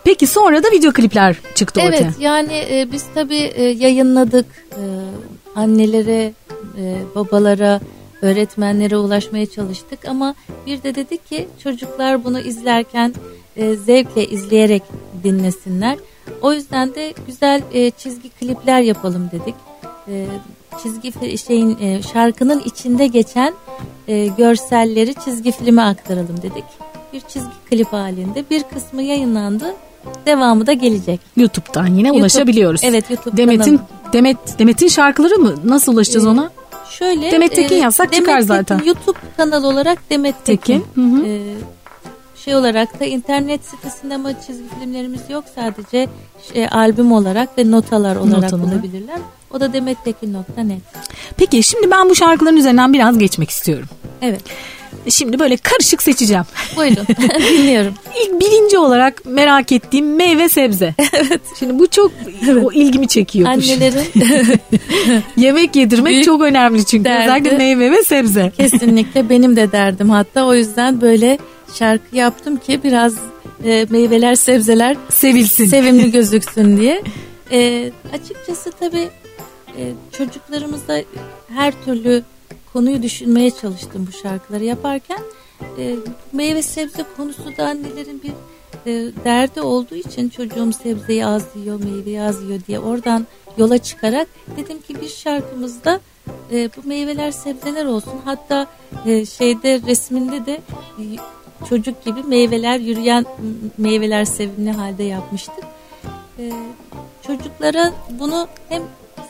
Peki 0.03 0.27
sonra 0.27 0.63
da 0.63 0.67
video 0.71 0.93
klipler 0.93 1.35
çıktı 1.55 1.81
Evet 1.83 2.01
ortaya. 2.01 2.23
yani 2.23 2.53
e, 2.53 2.87
biz 2.91 3.05
tabii 3.15 3.51
e, 3.55 3.63
yayınladık 3.63 4.45
E, 4.71 4.83
annelere, 5.55 6.33
e, 6.77 6.95
babalara, 7.15 7.79
öğretmenlere 8.21 8.97
ulaşmaya 8.97 9.45
çalıştık 9.45 10.05
ama 10.05 10.35
bir 10.65 10.83
de 10.83 10.95
dedik 10.95 11.27
ki 11.29 11.47
çocuklar 11.63 12.23
bunu 12.23 12.39
izlerken 12.39 13.13
e, 13.57 13.75
zevkle 13.75 14.27
izleyerek 14.27 14.83
dinlesinler. 15.23 15.97
O 16.41 16.53
yüzden 16.53 16.95
de 16.95 17.13
güzel 17.27 17.61
e, 17.73 17.91
çizgi 17.91 18.29
klipler 18.29 18.81
yapalım 18.81 19.29
dedik. 19.31 19.55
E, 20.07 20.25
çizgi 20.83 21.37
şeyin 21.37 21.77
e, 21.81 22.01
şarkının 22.01 22.61
içinde 22.65 23.07
geçen 23.07 23.53
e, 24.07 24.27
görselleri 24.27 25.13
çizgi 25.25 25.51
filme 25.51 25.81
aktaralım 25.81 26.37
dedik. 26.37 26.65
Bir 27.13 27.19
çizgi 27.19 27.53
klip 27.69 27.93
halinde 27.93 28.43
bir 28.49 28.63
kısmı 28.63 29.01
yayınlandı. 29.01 29.75
Devamı 30.25 30.67
da 30.67 30.73
gelecek. 30.73 31.19
YouTube'dan 31.37 31.87
yine 31.87 32.07
YouTube- 32.07 32.19
ulaşabiliyoruz. 32.19 32.81
Evet 32.83 33.09
YouTube 33.09 33.37
Demet'in. 33.37 33.79
Demet 34.13 34.37
Demet'in 34.59 34.87
şarkıları 34.87 35.35
mı? 35.39 35.55
Nasıl 35.63 35.93
ulaşacağız 35.93 36.25
Ee, 36.25 36.29
ona? 36.29 36.51
Şöyle 36.89 37.31
Demet 37.31 37.55
Tekin 37.55 37.75
yazsak 37.75 38.13
çıkar 38.13 38.33
Demet 38.33 38.45
zaten. 38.47 38.77
Tekin, 38.77 38.87
YouTube 38.89 39.17
kanal 39.37 39.63
olarak 39.63 40.09
Demet 40.09 40.45
Tekin. 40.45 40.79
Tekin, 40.95 41.17
hı 41.17 41.17
hı. 41.17 41.25
Ee, 41.25 41.39
şey 42.45 42.55
olarak 42.55 42.99
da 42.99 43.05
internet 43.05 43.65
sitesinde 43.65 44.15
ama 44.15 44.29
çizgi 44.47 44.63
filmlerimiz 44.79 45.21
yok 45.29 45.43
sadece 45.55 46.07
şey, 46.53 46.67
albüm 46.71 47.11
olarak 47.11 47.57
ve 47.57 47.71
notalar 47.71 48.15
olarak 48.15 48.51
Notalar. 48.51 48.63
bulabilirler. 48.63 49.19
O 49.53 49.59
da 49.59 49.73
demettekin.net. 49.73 50.81
Peki 51.37 51.63
şimdi 51.63 51.91
ben 51.91 52.09
bu 52.09 52.15
şarkıların 52.15 52.57
üzerinden 52.57 52.93
biraz 52.93 53.17
geçmek 53.17 53.49
istiyorum. 53.49 53.87
Evet. 54.21 54.41
Şimdi 55.09 55.39
böyle 55.39 55.57
karışık 55.57 56.03
seçeceğim. 56.03 56.43
Buyurun. 56.75 57.07
Dinliyorum. 57.49 57.93
İlk 58.23 58.39
birinci 58.41 58.77
olarak 58.77 59.25
merak 59.25 59.71
ettiğim 59.71 60.15
meyve 60.15 60.49
sebze. 60.49 60.95
evet. 61.13 61.41
Şimdi 61.59 61.79
bu 61.79 61.87
çok 61.87 62.11
o 62.63 62.71
ilgimi 62.71 63.07
çekiyor. 63.07 63.49
Annelerin 63.49 64.05
Yemek 65.37 65.75
yedirmek 65.75 66.11
Büyük 66.13 66.25
çok 66.25 66.41
önemli 66.41 66.85
çünkü 66.85 67.03
derdi. 67.03 67.23
özellikle 67.23 67.57
meyve 67.57 67.91
ve 67.91 68.03
sebze. 68.03 68.51
kesinlikle 68.57 69.29
benim 69.29 69.55
de 69.55 69.71
derdim 69.71 70.09
hatta 70.09 70.45
o 70.45 70.53
yüzden 70.55 71.01
böyle 71.01 71.37
şarkı 71.73 72.15
yaptım 72.15 72.57
ki 72.57 72.79
biraz 72.83 73.13
e, 73.65 73.85
meyveler 73.89 74.35
sebzeler 74.35 74.97
Sevilsin. 75.09 75.65
sevimli 75.65 76.11
gözüksün 76.11 76.77
diye. 76.77 77.03
Ee, 77.51 77.91
açıkçası 78.13 78.71
tabii 78.79 79.09
e, 79.77 79.81
çocuklarımıza 80.17 80.97
her 81.55 81.73
türlü 81.85 82.23
konuyu 82.73 83.03
düşünmeye 83.03 83.51
çalıştım 83.51 84.07
bu 84.07 84.17
şarkıları 84.17 84.63
yaparken. 84.63 85.19
E, 85.77 85.95
meyve 86.33 86.61
sebze 86.61 87.05
konusu 87.17 87.57
da 87.57 87.65
annelerin 87.65 88.21
bir 88.23 88.31
e, 88.85 89.11
derdi 89.25 89.61
olduğu 89.61 89.95
için 89.95 90.29
çocuğum 90.29 90.73
sebzeyi 90.83 91.25
az 91.25 91.45
yiyor, 91.55 91.83
meyveyi 91.83 92.21
az 92.21 92.43
yiyor 92.43 92.59
diye 92.67 92.79
oradan 92.79 93.27
yola 93.57 93.77
çıkarak 93.77 94.27
dedim 94.57 94.81
ki 94.81 95.01
bir 95.01 95.09
şarkımızda 95.09 95.99
e, 96.51 96.69
bu 96.77 96.87
meyveler 96.87 97.31
sebzeler 97.31 97.85
olsun. 97.85 98.21
Hatta 98.25 98.67
e, 99.05 99.25
şeyde 99.25 99.81
resminde 99.87 100.45
de 100.45 100.61
e, 100.99 101.03
çocuk 101.69 102.05
gibi 102.05 102.23
meyveler 102.23 102.79
yürüyen 102.79 103.25
meyveler 103.77 104.25
sevimli 104.25 104.71
halde 104.71 105.03
yapmıştık. 105.03 105.63
E, 106.39 106.51
çocuklara 107.27 107.93
bunu 108.19 108.47
hem 108.69 108.83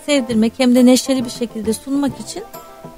sevdirmek 0.06 0.54
hem 0.58 0.76
de 0.76 0.86
neşeli 0.86 1.26
bir 1.26 1.30
şekilde 1.30 1.74
sunmak 1.74 2.20
için 2.20 2.44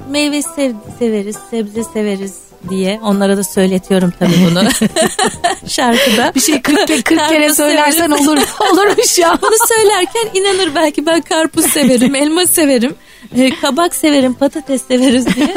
meyve 0.10 0.42
sev- 0.42 0.76
severiz, 1.00 1.36
sebze 1.52 1.84
severiz 1.84 2.34
diye 2.70 3.00
onlara 3.04 3.38
da 3.38 3.44
söyletiyorum 3.44 4.14
tabii 4.20 4.34
bunu 4.50 4.64
şarkıda. 5.68 6.32
Bir 6.36 6.40
şey 6.40 6.62
40, 6.62 6.78
ke- 6.90 7.04
40 7.04 7.30
kere 7.30 7.54
söylersen 7.54 8.12
olur 8.12 8.38
olurmuş 8.72 9.18
ya. 9.20 9.38
Bunu 9.42 9.56
söylerken 9.68 10.30
inanır 10.42 10.76
belki 10.76 11.06
ben 11.06 11.22
karpuz 11.22 11.66
severim, 11.66 12.16
elma 12.16 12.46
severim, 12.46 12.96
e, 13.38 13.50
kabak 13.56 13.96
severim, 13.96 14.34
patates 14.34 14.82
severiz 14.88 15.36
diye. 15.36 15.54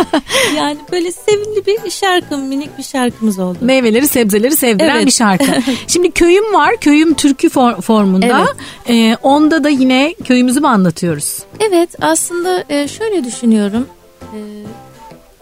Yani 0.57 0.77
böyle 0.93 1.13
sevimli 1.13 1.67
bir 1.67 1.91
şarkı, 1.91 2.39
minik 2.39 2.79
bir 2.79 2.83
şarkımız 2.83 3.39
oldu. 3.39 3.59
Meyveleri 3.61 4.09
sebzeleri 4.09 4.57
sevdiren 4.57 4.97
Evet. 4.97 5.07
bir 5.07 5.11
şarkı. 5.13 5.45
Şimdi 5.87 6.11
köyüm 6.11 6.55
var. 6.55 6.77
Köyüm 6.81 7.15
türkü 7.15 7.49
for- 7.49 7.81
formunda. 7.83 8.47
Ee, 8.89 9.17
onda 9.23 9.65
da 9.65 9.69
yine 9.69 10.15
köyümüzü 10.25 10.61
mü 10.61 10.67
anlatıyoruz? 10.69 11.39
Evet 11.61 11.91
aslında 12.01 12.65
e, 12.69 12.89
şöyle 12.89 13.25
düşünüyorum. 13.25 13.87
E, 14.35 14.39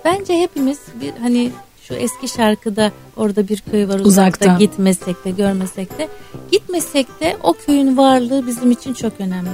bence 0.05 0.39
hepimiz 0.41 0.79
bir 1.01 1.13
hani 1.21 1.51
şu 1.83 1.95
eski 1.95 2.29
şarkıda 2.29 2.93
orada 3.17 3.49
bir 3.49 3.63
köy 3.71 3.89
var 3.89 3.99
uzakta, 4.01 4.45
Uzakta. 4.45 4.59
gitmesek 4.59 5.25
de 5.25 5.31
görmesek 5.31 5.99
de 5.99 6.09
gitmesek 6.53 7.21
de 7.21 7.37
o 7.43 7.53
köyün 7.53 7.97
varlığı 7.97 8.47
bizim 8.47 8.71
için 8.71 8.95
çok 8.95 9.13
önemli. 9.19 9.49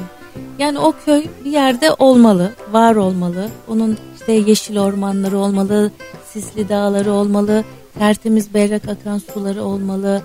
Yani 0.58 0.78
o 0.78 0.94
köy 1.04 1.24
bir 1.44 1.50
yerde 1.50 1.92
olmalı, 1.98 2.52
var 2.72 2.96
olmalı. 2.96 3.48
Onun 3.68 3.98
işte 4.20 4.32
yeşil 4.32 4.78
ormanları 4.78 5.38
olmalı, 5.38 5.90
sisli 6.32 6.68
dağları 6.68 7.12
olmalı, 7.12 7.64
tertemiz 7.98 8.54
berrak 8.54 8.82
akan 8.88 9.18
suları 9.18 9.64
olmalı. 9.64 10.22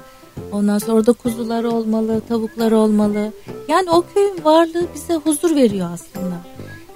Ondan 0.52 0.78
sonra 0.78 0.98
orada 0.98 1.14
kuzular 1.14 1.64
olmalı, 1.64 2.22
tavuklar 2.30 2.72
olmalı. 2.72 3.32
Yani 3.68 3.90
o 3.92 4.04
köyün 4.14 4.44
varlığı 4.44 4.86
bize 4.96 5.14
huzur 5.16 5.56
veriyor 5.56 5.90
aslında. 5.94 6.36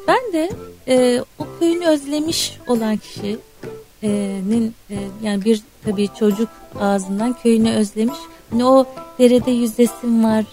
Ben 0.08 0.34
de 0.34 0.50
e, 0.88 1.24
o 1.40 1.44
köyünü 1.60 1.86
özlemiş 1.86 2.58
olan 2.68 2.98
kişinin 2.98 4.74
e, 4.92 4.96
yani 5.24 5.46
bir 5.46 5.62
tabii 5.86 6.10
çocuk 6.20 6.50
ağzından 6.80 7.34
köyünü 7.34 7.72
özlemiş. 7.72 8.18
Hani 8.50 8.66
o 8.66 8.86
derede 9.20 9.52
yüzesim 9.52 10.24
var, 10.24 10.46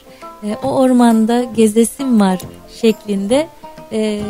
e, 0.43 0.57
o 0.63 0.69
ormanda 0.69 1.45
gezesim 1.45 2.21
var 2.21 2.39
şeklinde 2.81 3.49
e, 3.93 4.23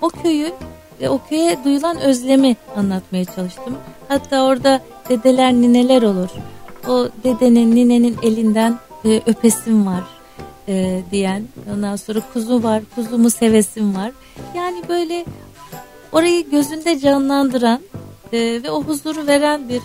o 0.00 0.08
köyü 0.08 0.52
ve 1.00 1.08
o 1.08 1.20
köye 1.28 1.58
duyulan 1.64 2.00
özlemi 2.00 2.56
anlatmaya 2.76 3.24
çalıştım. 3.24 3.76
Hatta 4.08 4.44
orada 4.44 4.80
dedeler 5.08 5.52
nineler 5.52 6.02
olur. 6.02 6.28
O 6.88 7.08
dedenin 7.24 7.76
ninenin 7.76 8.16
elinden 8.22 8.78
e, 9.04 9.22
öpesim 9.26 9.86
var 9.86 10.02
diyen. 11.10 11.44
Ondan 11.74 11.96
sonra 11.96 12.18
kuzu 12.32 12.62
var, 12.62 12.82
kuzumu 12.94 13.30
sevesim 13.30 13.96
var. 13.96 14.12
Yani 14.56 14.82
böyle 14.88 15.24
orayı 16.12 16.50
gözünde 16.50 16.98
canlandıran 17.00 17.80
e, 18.32 18.38
ve 18.62 18.70
o 18.70 18.82
huzuru 18.82 19.26
veren 19.26 19.68
bir 19.68 19.80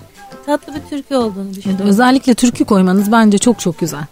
tatlı 0.46 0.74
bir 0.76 0.90
türkü 0.90 1.16
olduğunu 1.16 1.54
düşünüyorum. 1.54 1.86
Evet, 1.86 1.94
özellikle 1.94 2.34
türkü 2.34 2.66
koymanız 2.66 3.12
bence 3.12 3.38
çok 3.38 3.60
çok 3.60 3.80
güzel. 3.80 4.04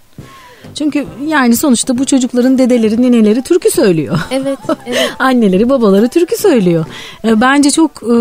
Çünkü 0.75 1.05
yani 1.27 1.55
sonuçta 1.55 1.97
bu 1.97 2.05
çocukların 2.05 2.57
dedeleri, 2.57 3.01
nineleri 3.01 3.41
türkü 3.41 3.71
söylüyor. 3.71 4.19
Evet, 4.31 4.59
evet. 4.85 5.11
Anneleri, 5.19 5.69
babaları 5.69 6.09
türkü 6.09 6.37
söylüyor. 6.37 6.85
E, 7.23 7.41
bence 7.41 7.71
çok 7.71 7.91
e, 7.91 8.15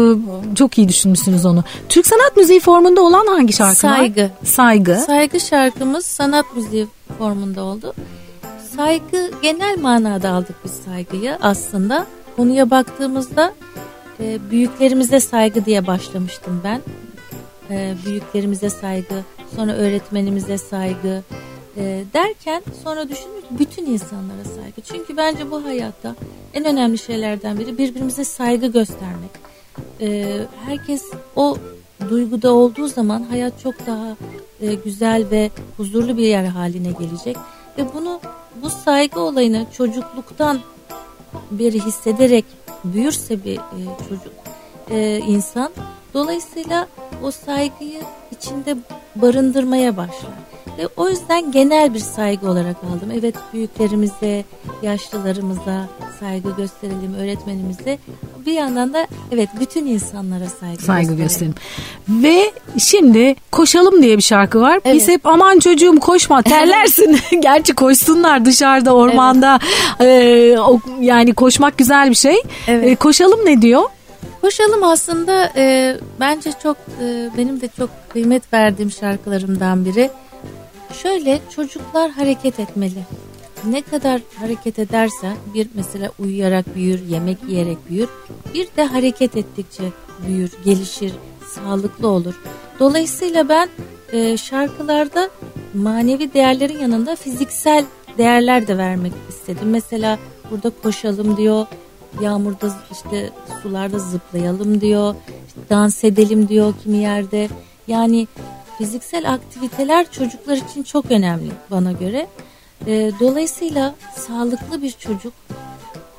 çok 0.55 0.79
iyi 0.79 0.89
düşünmüşsünüz 0.89 1.47
onu. 1.47 1.65
Türk 1.89 2.07
sanat 2.07 2.37
müziği 2.37 2.61
formunda 2.61 3.01
olan 3.01 3.27
hangi 3.27 3.53
şarkı 3.53 3.77
Saygı. 3.77 4.31
Saygı. 4.45 4.97
Saygı 4.97 5.41
şarkımız 5.41 6.07
sanat 6.07 6.57
müziği 6.57 6.87
formunda 7.19 7.63
oldu. 7.63 7.95
Saygı 8.77 9.31
genel 9.43 9.79
manada 9.79 10.31
aldık 10.31 10.57
biz 10.65 10.73
saygıyı 10.73 11.39
aslında. 11.41 12.07
Konuya 12.37 12.71
baktığımızda 12.71 13.53
e, 14.21 14.51
büyüklerimize 14.51 15.21
saygı 15.21 15.65
diye 15.65 15.87
başlamıştım 15.87 16.61
ben. 16.65 16.81
E, 17.71 17.95
büyüklerimize 18.07 18.71
saygı, 18.71 19.23
sonra 19.57 19.73
öğretmenimize 19.73 20.59
saygı 20.59 21.23
e, 21.77 22.05
derken 22.15 22.63
sonra 22.85 23.09
düşündüm 23.09 23.35
bütün 23.51 23.87
insanlara 23.87 24.45
saygı. 24.45 24.81
Çünkü 24.85 25.17
bence 25.17 25.51
bu 25.51 25.65
hayatta 25.65 26.15
en 26.55 26.65
önemli 26.65 26.99
şeylerden 26.99 27.59
biri 27.59 27.79
birbirimize 27.79 28.25
saygı 28.25 28.67
göstermek. 28.67 29.31
E, 30.01 30.39
herkes 30.65 31.03
o 31.37 31.57
duyguda 32.11 32.53
olduğu 32.53 32.89
zaman 32.89 33.23
hayat 33.23 33.61
çok 33.63 33.87
daha 33.87 34.17
e, 34.61 34.75
güzel 34.75 35.25
ve 35.31 35.51
huzurlu 35.77 36.17
bir 36.17 36.27
yer 36.27 36.45
haline 36.45 36.93
gelecek. 36.93 37.37
Ve 37.79 37.95
bunu 37.95 38.21
bu 38.63 38.71
saygı 38.71 39.21
olayını 39.21 39.67
çocukluktan 39.73 40.59
beri 41.51 41.81
hissederek 41.81 42.45
büyürse 42.85 43.45
bir 43.45 43.57
e, 43.57 43.81
çocuk 44.09 44.33
e, 44.91 45.19
insan 45.19 45.73
dolayısıyla 46.15 46.89
o 47.23 47.31
saygıyı 47.31 48.03
içinde 48.31 48.77
barındırmaya 49.17 49.97
başlar. 49.97 50.33
Ve 50.79 50.89
o 50.97 51.09
yüzden 51.09 51.53
genel 51.53 51.95
bir 51.95 51.99
saygı 51.99 52.51
olarak 52.51 52.77
aldım. 52.77 53.11
Evet 53.19 53.35
büyüklerimize, 53.53 54.45
yaşlılarımıza 54.83 55.89
saygı 56.21 56.57
gösterelim, 56.57 57.15
öğretmenimize. 57.19 57.99
Bir 58.47 58.53
yandan 58.53 58.95
da 58.95 59.07
evet 59.33 59.49
bütün 59.61 59.87
insanlara 59.87 60.47
saygı, 60.61 60.83
saygı 60.83 61.15
gösterelim. 61.15 61.55
Ve 62.09 62.53
şimdi 62.79 63.35
Koşalım 63.55 64.03
diye 64.03 64.17
bir 64.17 64.23
şarkı 64.23 64.61
var. 64.61 64.81
Evet. 64.85 64.97
Biz 64.97 65.09
hep 65.09 65.27
aman 65.27 65.59
çocuğum 65.59 66.01
koşma 66.01 66.43
terlersin. 66.53 67.19
Gerçi 67.41 67.75
koşsunlar 67.75 68.45
dışarıda 68.45 68.95
ormanda. 68.95 69.59
Evet. 70.01 70.55
Ee, 70.55 70.61
o, 70.61 70.81
yani 71.01 71.35
koşmak 71.35 71.79
güzel 71.79 72.11
bir 72.11 72.15
şey. 72.15 72.37
Evet. 72.69 72.85
Ee, 72.85 72.95
koşalım 72.95 73.41
ne 73.45 73.63
diyor? 73.63 73.83
Koşalım 74.41 74.83
aslında 74.83 75.53
e, 75.57 75.97
bence 76.21 76.51
çok 76.63 76.77
e, 76.77 77.29
benim 77.39 77.61
de 77.61 77.69
çok 77.77 77.91
kıymet 78.09 78.53
verdiğim 78.53 78.91
şarkılarımdan 78.91 79.85
biri. 79.85 80.11
Şöyle 81.03 81.41
çocuklar 81.57 82.11
hareket 82.11 82.61
etmeli. 82.61 83.05
Ne 83.69 83.83
kadar 83.83 84.21
hareket 84.39 84.79
ederse 84.79 85.33
bir 85.55 85.69
mesela 85.75 86.11
uyuyarak 86.19 86.75
büyür, 86.75 87.09
yemek 87.09 87.39
yiyerek 87.49 87.79
büyür. 87.91 88.09
Bir 88.55 88.69
de 88.77 88.85
hareket 88.85 89.37
ettikçe 89.37 89.85
büyür, 90.27 90.53
gelişir, 90.65 91.13
sağlıklı 91.55 92.09
olur. 92.09 92.41
Dolayısıyla 92.81 93.49
ben 93.49 93.69
e, 94.13 94.37
şarkılarda 94.37 95.31
manevi 95.75 96.35
değerlerin 96.35 96.79
yanında 96.79 97.17
fiziksel 97.17 97.85
değerler 98.19 98.67
de 98.67 98.79
vermek 98.79 99.13
istedim. 99.29 99.71
Mesela 99.71 100.19
burada 100.51 100.71
koşalım 100.83 101.37
diyor, 101.37 101.67
yağmurda 102.21 102.75
işte 102.93 103.31
sularda 103.63 103.99
zıplayalım 103.99 104.81
diyor, 104.81 105.15
dans 105.71 106.05
edelim 106.05 106.49
diyor 106.49 106.75
kimi 106.83 106.97
yerde. 106.97 107.49
Yani 107.87 108.29
fiziksel 108.79 109.33
aktiviteler 109.33 110.11
çocuklar 110.11 110.57
için 110.57 110.83
çok 110.83 111.11
önemli 111.11 111.51
bana 111.71 111.93
göre. 111.93 112.27
E, 112.87 113.11
dolayısıyla 113.21 113.95
sağlıklı 114.17 114.83
bir 114.83 114.91
çocuk 114.91 115.33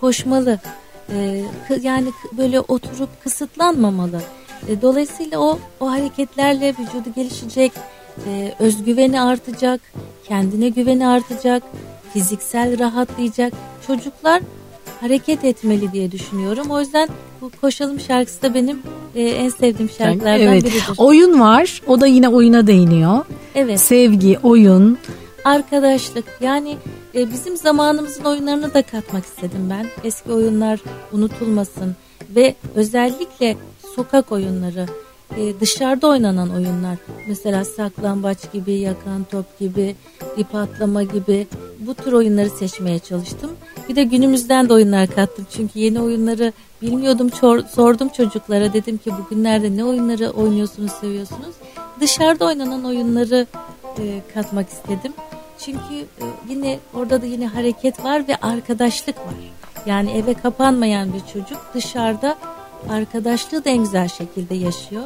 koşmalı. 0.01 0.59
E, 1.09 1.43
yani 1.81 2.07
böyle 2.37 2.59
oturup 2.59 3.23
kısıtlanmamalı. 3.23 4.21
E, 4.67 4.81
dolayısıyla 4.81 5.39
o 5.39 5.59
o 5.79 5.91
hareketlerle 5.91 6.69
vücudu 6.69 7.13
gelişecek, 7.15 7.71
e, 8.27 8.53
özgüveni 8.59 9.21
artacak, 9.21 9.81
kendine 10.27 10.69
güveni 10.69 11.07
artacak, 11.07 11.63
fiziksel 12.13 12.79
rahatlayacak. 12.79 13.53
Çocuklar 13.87 14.41
hareket 15.01 15.43
etmeli 15.45 15.91
diye 15.91 16.11
düşünüyorum. 16.11 16.67
O 16.69 16.79
yüzden 16.79 17.09
bu 17.45 17.61
Koşalım 17.61 17.99
şarkısı 17.99 18.41
da 18.41 18.53
benim 18.53 18.79
e, 19.15 19.23
en 19.23 19.49
sevdiğim 19.49 19.89
şarkılardan 19.89 20.41
evet. 20.41 20.63
biridir. 20.63 20.83
Oyun 20.97 21.39
var. 21.39 21.81
O 21.87 22.01
da 22.01 22.07
yine 22.07 22.29
oyuna 22.29 22.67
değiniyor. 22.67 23.25
Evet. 23.55 23.79
Sevgi, 23.79 24.39
oyun. 24.43 24.97
Arkadaşlık. 25.45 26.25
Yani 26.41 26.77
e, 27.15 27.31
bizim 27.31 27.57
zamanımızın 27.57 28.23
oyunlarını 28.23 28.73
da 28.73 28.81
katmak 28.81 29.25
istedim 29.25 29.69
ben. 29.69 29.85
Eski 30.03 30.31
oyunlar 30.31 30.79
unutulmasın. 31.11 31.95
Ve 32.35 32.55
özellikle 32.75 33.57
sokak 33.95 34.31
oyunları, 34.31 34.85
e, 35.37 35.59
dışarıda 35.59 36.07
oynanan 36.07 36.49
oyunlar. 36.49 36.97
Mesela 37.27 37.65
saklambaç 37.65 38.51
gibi, 38.53 38.73
yakan 38.73 39.23
top 39.31 39.59
gibi, 39.59 39.95
ip 40.37 40.55
atlama 40.55 41.03
gibi 41.03 41.47
bu 41.79 41.93
tür 41.93 42.13
oyunları 42.13 42.49
seçmeye 42.49 42.99
çalıştım. 42.99 43.51
Bir 43.89 43.95
de 43.95 44.03
günümüzden 44.03 44.69
de 44.69 44.73
oyunlar 44.73 45.07
kattım. 45.07 45.47
Çünkü 45.51 45.79
yeni 45.79 46.01
oyunları 46.01 46.53
bilmiyordum. 46.81 47.27
Çor- 47.29 47.67
sordum 47.67 48.09
çocuklara. 48.09 48.73
Dedim 48.73 48.97
ki 48.97 49.11
bugünlerde 49.17 49.77
ne 49.77 49.85
oyunları 49.85 50.29
oynuyorsunuz, 50.29 50.91
seviyorsunuz? 50.91 51.55
Dışarıda 51.99 52.45
oynanan 52.45 52.85
oyunları 52.85 53.47
e, 53.99 54.21
katmak 54.33 54.69
istedim. 54.69 55.13
Çünkü 55.59 55.95
e, 55.95 56.25
yine 56.49 56.79
orada 56.93 57.21
da 57.21 57.25
yine 57.25 57.47
hareket 57.47 58.03
var 58.03 58.27
ve 58.27 58.35
arkadaşlık 58.35 59.17
var. 59.17 59.33
Yani 59.85 60.11
eve 60.11 60.33
kapanmayan 60.33 61.13
bir 61.13 61.33
çocuk 61.33 61.61
dışarıda 61.73 62.37
arkadaşlığı 62.89 63.65
da 63.65 63.69
en 63.69 63.77
güzel 63.77 64.07
şekilde 64.07 64.55
yaşıyor. 64.55 65.03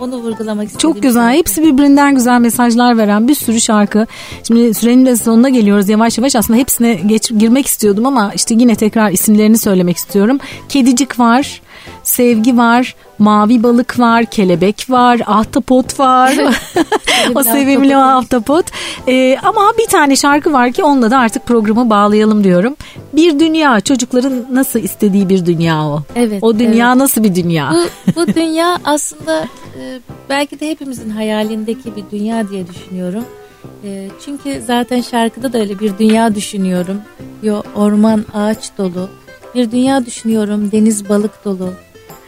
Onu 0.00 0.16
vurgulamak 0.16 0.66
istedim. 0.66 0.80
Çok 0.80 1.02
güzel. 1.02 1.22
Şarkı. 1.22 1.38
Hepsi 1.38 1.62
birbirinden 1.62 2.14
güzel 2.14 2.40
mesajlar 2.40 2.98
veren 2.98 3.28
bir 3.28 3.34
sürü 3.34 3.60
şarkı. 3.60 4.06
Şimdi 4.46 4.74
sürenin 4.74 5.06
de 5.06 5.16
sonuna 5.16 5.48
geliyoruz 5.48 5.88
yavaş 5.88 6.18
yavaş. 6.18 6.36
Aslında 6.36 6.58
hepsine 6.58 6.94
geç, 6.94 7.30
girmek 7.38 7.66
istiyordum 7.66 8.06
ama 8.06 8.32
işte 8.34 8.54
yine 8.58 8.74
tekrar 8.74 9.10
isimlerini 9.10 9.58
söylemek 9.58 9.96
istiyorum. 9.96 10.38
Kedicik 10.68 11.18
var, 11.18 11.60
Sevgi 12.08 12.56
var, 12.56 12.94
mavi 13.18 13.62
balık 13.62 13.98
var, 13.98 14.24
kelebek 14.24 14.86
var, 14.90 15.20
ahtapot 15.26 16.00
var. 16.00 16.34
o 17.34 17.42
sevimli 17.42 17.96
o 17.96 18.00
ahtapot. 18.00 18.64
Ee, 19.08 19.36
ama 19.42 19.72
bir 19.78 19.86
tane 19.86 20.16
şarkı 20.16 20.52
var 20.52 20.72
ki 20.72 20.84
onunla 20.84 21.10
da 21.10 21.18
artık 21.18 21.46
programı 21.46 21.90
bağlayalım 21.90 22.44
diyorum. 22.44 22.76
Bir 23.12 23.40
dünya, 23.40 23.80
çocukların 23.80 24.46
nasıl 24.52 24.78
istediği 24.78 25.28
bir 25.28 25.46
dünya 25.46 25.86
o. 25.86 26.02
Evet. 26.16 26.42
O 26.42 26.58
dünya 26.58 26.88
evet. 26.88 26.96
nasıl 26.96 27.24
bir 27.24 27.34
dünya? 27.34 27.74
Bu, 27.74 28.16
bu 28.16 28.34
dünya 28.34 28.78
aslında 28.84 29.44
e, 29.80 30.00
belki 30.28 30.60
de 30.60 30.70
hepimizin 30.70 31.10
hayalindeki 31.10 31.96
bir 31.96 32.04
dünya 32.18 32.48
diye 32.48 32.68
düşünüyorum. 32.68 33.24
E, 33.84 34.08
çünkü 34.24 34.62
zaten 34.66 35.00
şarkıda 35.00 35.52
da 35.52 35.58
öyle 35.58 35.80
bir 35.80 35.98
dünya 35.98 36.34
düşünüyorum. 36.34 36.96
Yo, 37.42 37.62
orman 37.74 38.24
ağaç 38.34 38.78
dolu. 38.78 39.08
Bir 39.54 39.70
dünya 39.70 40.06
düşünüyorum 40.06 40.72
deniz 40.72 41.08
balık 41.08 41.44
dolu. 41.44 41.72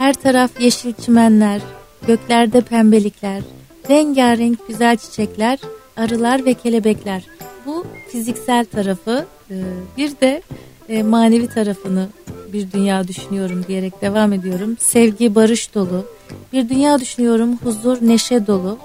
Her 0.00 0.14
taraf 0.14 0.60
yeşil 0.60 0.92
çimenler, 0.92 1.60
göklerde 2.06 2.60
pembelikler, 2.60 3.42
rengarenk 3.90 4.68
güzel 4.68 4.96
çiçekler, 4.96 5.58
arılar 5.96 6.44
ve 6.44 6.54
kelebekler. 6.54 7.22
Bu 7.66 7.86
fiziksel 8.08 8.64
tarafı 8.64 9.26
e, 9.50 9.54
bir 9.96 10.20
de 10.20 10.42
e, 10.88 11.02
manevi 11.02 11.48
tarafını 11.48 12.08
bir 12.52 12.72
dünya 12.72 13.08
düşünüyorum 13.08 13.64
diyerek 13.68 14.02
devam 14.02 14.32
ediyorum. 14.32 14.76
Sevgi, 14.80 15.34
barış 15.34 15.74
dolu. 15.74 16.06
Bir 16.52 16.68
dünya 16.68 17.00
düşünüyorum, 17.00 17.56
huzur, 17.62 17.98
neşe 18.00 18.46
dolu. 18.46 18.78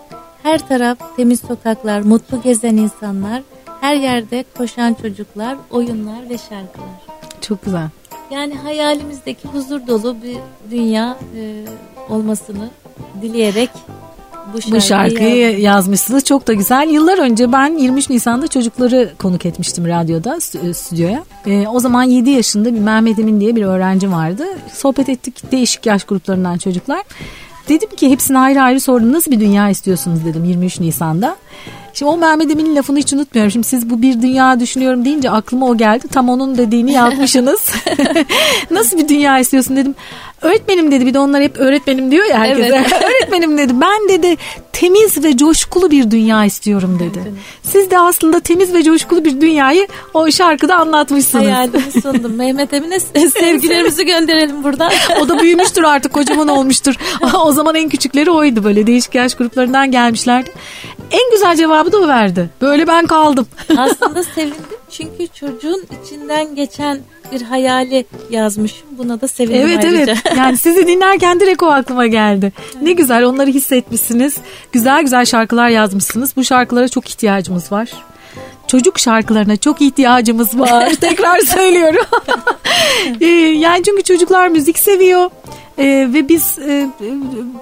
Her 0.44 0.68
taraf 0.68 0.98
temiz 1.16 1.40
sokaklar, 1.40 2.02
mutlu 2.02 2.42
gezen 2.42 2.78
insanlar, 2.78 3.42
her 3.82 3.96
yerde 3.96 4.46
koşan 4.58 4.94
çocuklar, 4.94 5.58
oyunlar 5.72 6.30
ve 6.30 6.38
şarkılar. 6.38 7.02
Çok 7.42 7.66
güzel. 7.66 7.90
Yani 8.32 8.56
hayalimizdeki 8.56 9.48
huzur 9.48 9.88
dolu 9.88 10.16
bir 10.24 10.38
dünya 10.72 11.18
e, 11.38 11.66
olmasını 12.10 12.70
dileyerek 13.22 13.70
bu 14.54 14.62
şarkıyı, 14.62 14.76
Bu 14.76 14.82
şarkıyı 14.82 15.60
yazmışsınız. 15.60 16.24
Çok 16.24 16.48
da 16.48 16.54
güzel. 16.54 16.90
Yıllar 16.90 17.18
önce 17.18 17.52
ben 17.52 17.78
23 17.78 18.10
Nisan'da 18.10 18.48
çocukları 18.48 19.12
konuk 19.20 19.46
etmiştim 19.46 19.88
radyoda, 19.88 20.36
stü- 20.36 20.74
stüdyoya. 20.74 21.24
Ee, 21.46 21.68
o 21.68 21.80
zaman 21.80 22.04
7 22.04 22.30
yaşında 22.30 22.76
bir 22.76 22.80
Mehmet 22.80 23.20
Emin 23.20 23.40
diye 23.40 23.56
bir 23.56 23.64
öğrenci 23.66 24.12
vardı. 24.12 24.44
Sohbet 24.74 25.10
ettik 25.10 25.52
değişik 25.52 25.86
yaş 25.86 26.04
gruplarından 26.04 26.58
çocuklar. 26.58 27.02
Dedim 27.70 27.90
ki 27.90 28.10
hepsine 28.10 28.40
ayrı 28.40 28.62
ayrı 28.62 28.80
sordum. 28.82 29.14
Nasıl 29.14 29.32
bir 29.32 29.40
dünya 29.40 29.70
istiyorsunuz 29.70 30.26
dedim 30.26 30.44
23 30.46 30.80
Nisan'da. 30.80 31.36
Şimdi 31.96 32.12
o 32.12 32.18
Mehmet 32.18 32.52
Emin'in 32.52 32.76
lafını 32.76 33.00
hiç 33.00 33.14
unutmuyorum. 33.14 33.52
Şimdi 33.52 33.68
siz 33.68 33.90
bu 33.90 34.02
bir 34.02 34.22
dünya 34.22 34.60
düşünüyorum 34.60 35.06
deyince 35.06 35.30
aklıma 35.30 35.66
o 35.66 35.78
geldi. 35.78 36.08
Tam 36.08 36.30
onun 36.30 36.58
dediğini 36.58 36.92
yazmışsınız. 36.92 37.70
Nasıl 38.72 38.98
bir 38.98 39.08
dünya 39.08 39.40
istiyorsun 39.40 39.76
dedim. 39.76 39.96
Öğretmenim 40.42 40.92
dedi 40.92 41.06
bir 41.06 41.14
de 41.14 41.20
onlar 41.20 41.42
hep 41.42 41.58
öğretmenim 41.58 42.12
diyor 42.12 42.26
ya 42.26 42.40
herkese. 42.40 42.76
Evet. 42.76 43.04
öğretmenim 43.04 43.58
dedi 43.58 43.74
ben 43.82 44.10
dedi 44.10 44.38
temiz 44.74 45.24
ve 45.24 45.38
coşkulu 45.38 45.92
bir 45.92 46.12
dünya 46.12 46.46
istiyorum 46.46 47.00
dedi. 47.00 47.34
Siz 47.64 47.92
de 47.92 48.00
aslında 48.00 48.40
temiz 48.40 48.74
ve 48.74 48.84
coşkulu 48.84 49.26
bir 49.26 49.42
dünyayı 49.42 49.88
o 50.14 50.32
şarkıda 50.32 50.76
anlatmışsınız. 50.76 51.46
hayalimi 51.46 51.92
sundum. 52.02 52.34
Mehmet 52.36 52.74
Emin'e 52.74 53.00
sevgilerimizi 53.30 54.06
gönderelim 54.06 54.64
buradan. 54.64 54.92
O 55.22 55.30
da 55.30 55.40
büyümüştür 55.40 55.84
artık 55.84 56.14
kocaman 56.14 56.48
olmuştur. 56.48 56.96
o 57.46 57.52
zaman 57.52 57.76
en 57.76 57.90
küçükleri 57.90 58.32
oydu 58.32 58.64
böyle 58.64 58.88
değişik 58.88 59.16
yaş 59.16 59.36
gruplarından 59.36 59.92
gelmişlerdi. 59.92 60.52
En 61.12 61.32
güzel 61.32 61.56
cevabı 61.56 61.92
da 61.92 61.98
o 61.98 62.08
verdi. 62.08 62.50
Böyle 62.62 62.88
ben 62.88 63.08
kaldım. 63.08 63.48
Aslında 63.78 64.24
sevindim 64.24 64.56
çünkü 64.98 65.28
çocuğun 65.34 65.84
içinden 66.04 66.56
geçen 66.56 67.00
bir 67.32 67.42
hayali 67.42 68.06
yazmışım. 68.30 68.88
Buna 68.98 69.22
da 69.22 69.28
sevindim 69.28 69.62
Evet 69.66 69.86
ayrıca. 69.86 69.98
evet. 69.98 70.18
Yani 70.38 70.58
sizi 70.58 70.88
dinlerken 70.88 71.40
direkt 71.40 71.64
o 71.64 71.68
aklıma 71.68 72.08
geldi. 72.08 72.54
Ne 72.82 72.92
güzel 72.92 73.24
onları 73.24 73.50
hissetmişsiniz. 73.50 74.38
Güzel 74.72 75.02
güzel 75.02 75.26
şarkılar 75.26 75.70
yazmışsınız. 75.70 76.36
Bu 76.36 76.44
şarkılara 76.44 76.88
çok 76.88 77.10
ihtiyacımız 77.10 77.72
var. 77.72 77.90
Çocuk 78.68 79.00
şarkılarına 79.00 79.58
çok 79.58 79.82
ihtiyacımız 79.82 80.60
var. 80.60 80.90
Tekrar 81.02 81.40
söylüyorum. 81.40 82.06
Ee, 83.22 83.26
yani 83.26 83.84
çünkü 83.84 84.04
çocuklar 84.04 84.48
müzik 84.48 84.80
seviyor. 84.80 85.30
Ee, 85.80 86.10
ve 86.14 86.30
biz 86.30 86.60
e, 86.60 86.72
e, 86.72 86.88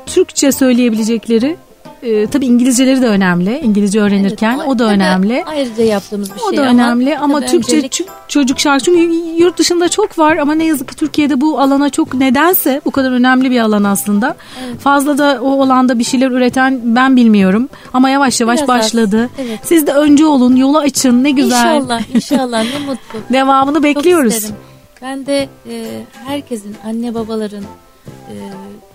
Türkçe 0.05 0.51
söyleyebilecekleri 0.51 1.55
e, 2.03 2.27
tabii 2.27 2.45
İngilizceleri 2.45 3.01
de 3.01 3.07
önemli. 3.07 3.59
İngilizce 3.63 4.01
öğrenirken 4.01 4.55
Evet, 4.57 4.67
o 4.67 4.79
da 4.79 4.83
önemli. 4.85 5.43
Ayrıca 5.47 5.83
yaptığımız 5.83 6.29
bir 6.35 6.41
O 6.47 6.49
şey 6.49 6.57
da 6.57 6.61
önemli 6.61 7.17
ama 7.17 7.39
tabii 7.39 7.51
Türkçe 7.51 7.77
öncelik- 7.77 7.93
ço- 7.93 8.07
çocuk 8.27 8.59
şarkı 8.59 8.85
çünkü 8.85 9.01
yurt 9.43 9.57
dışında 9.57 9.89
çok 9.89 10.19
var 10.19 10.37
ama 10.37 10.55
ne 10.55 10.65
yazık 10.65 10.89
ki 10.89 10.95
Türkiye'de 10.95 11.41
bu 11.41 11.59
alana 11.59 11.89
çok 11.89 12.13
nedense 12.13 12.81
bu 12.85 12.91
kadar 12.91 13.11
önemli 13.11 13.51
bir 13.51 13.59
alan 13.59 13.83
aslında. 13.83 14.35
Fazla 14.79 15.17
da 15.17 15.39
o 15.41 15.63
alanda 15.63 15.99
bir 15.99 16.03
şeyler 16.03 16.31
üreten 16.31 16.79
ben 16.83 17.15
bilmiyorum 17.15 17.69
ama 17.93 18.09
yavaş 18.09 18.41
yavaş 18.41 18.57
Biraz 18.57 18.69
az. 18.69 18.75
başladı. 18.79 19.29
Evet. 19.39 19.59
Siz 19.63 19.87
de 19.87 19.91
önce 19.93 20.25
olun, 20.25 20.55
yolu 20.55 20.77
açın. 20.77 21.23
Ne 21.23 21.31
güzel. 21.31 21.75
İnşallah, 21.75 22.01
inşallah 22.15 22.63
ne 22.63 22.79
mutlu. 22.85 23.19
Devamını 23.33 23.83
bekliyoruz. 23.83 24.45
Ben 25.01 25.25
de 25.25 25.49
e, 25.69 25.85
herkesin, 26.25 26.75
anne 26.85 27.13
babaların, 27.13 27.63
e, 28.07 28.35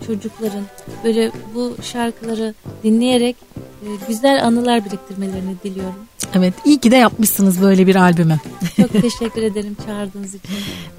çocukların 0.07 0.65
böyle 1.05 1.31
bu 1.55 1.77
şarkıları 1.83 2.55
dinleyerek 2.85 3.37
e, 3.83 3.87
güzel 4.09 4.45
anılar 4.45 4.85
biriktirmelerini 4.85 5.55
diliyorum. 5.65 5.95
Evet, 6.35 6.55
iyi 6.65 6.79
ki 6.79 6.91
de 6.91 6.97
yapmışsınız 6.97 7.63
böyle 7.63 7.87
bir 7.87 7.97
albümü. 7.97 8.39
Çok 8.77 8.93
teşekkür 8.93 9.43
ederim 9.43 9.77
çağırdığınız 9.87 10.35
için. 10.35 10.51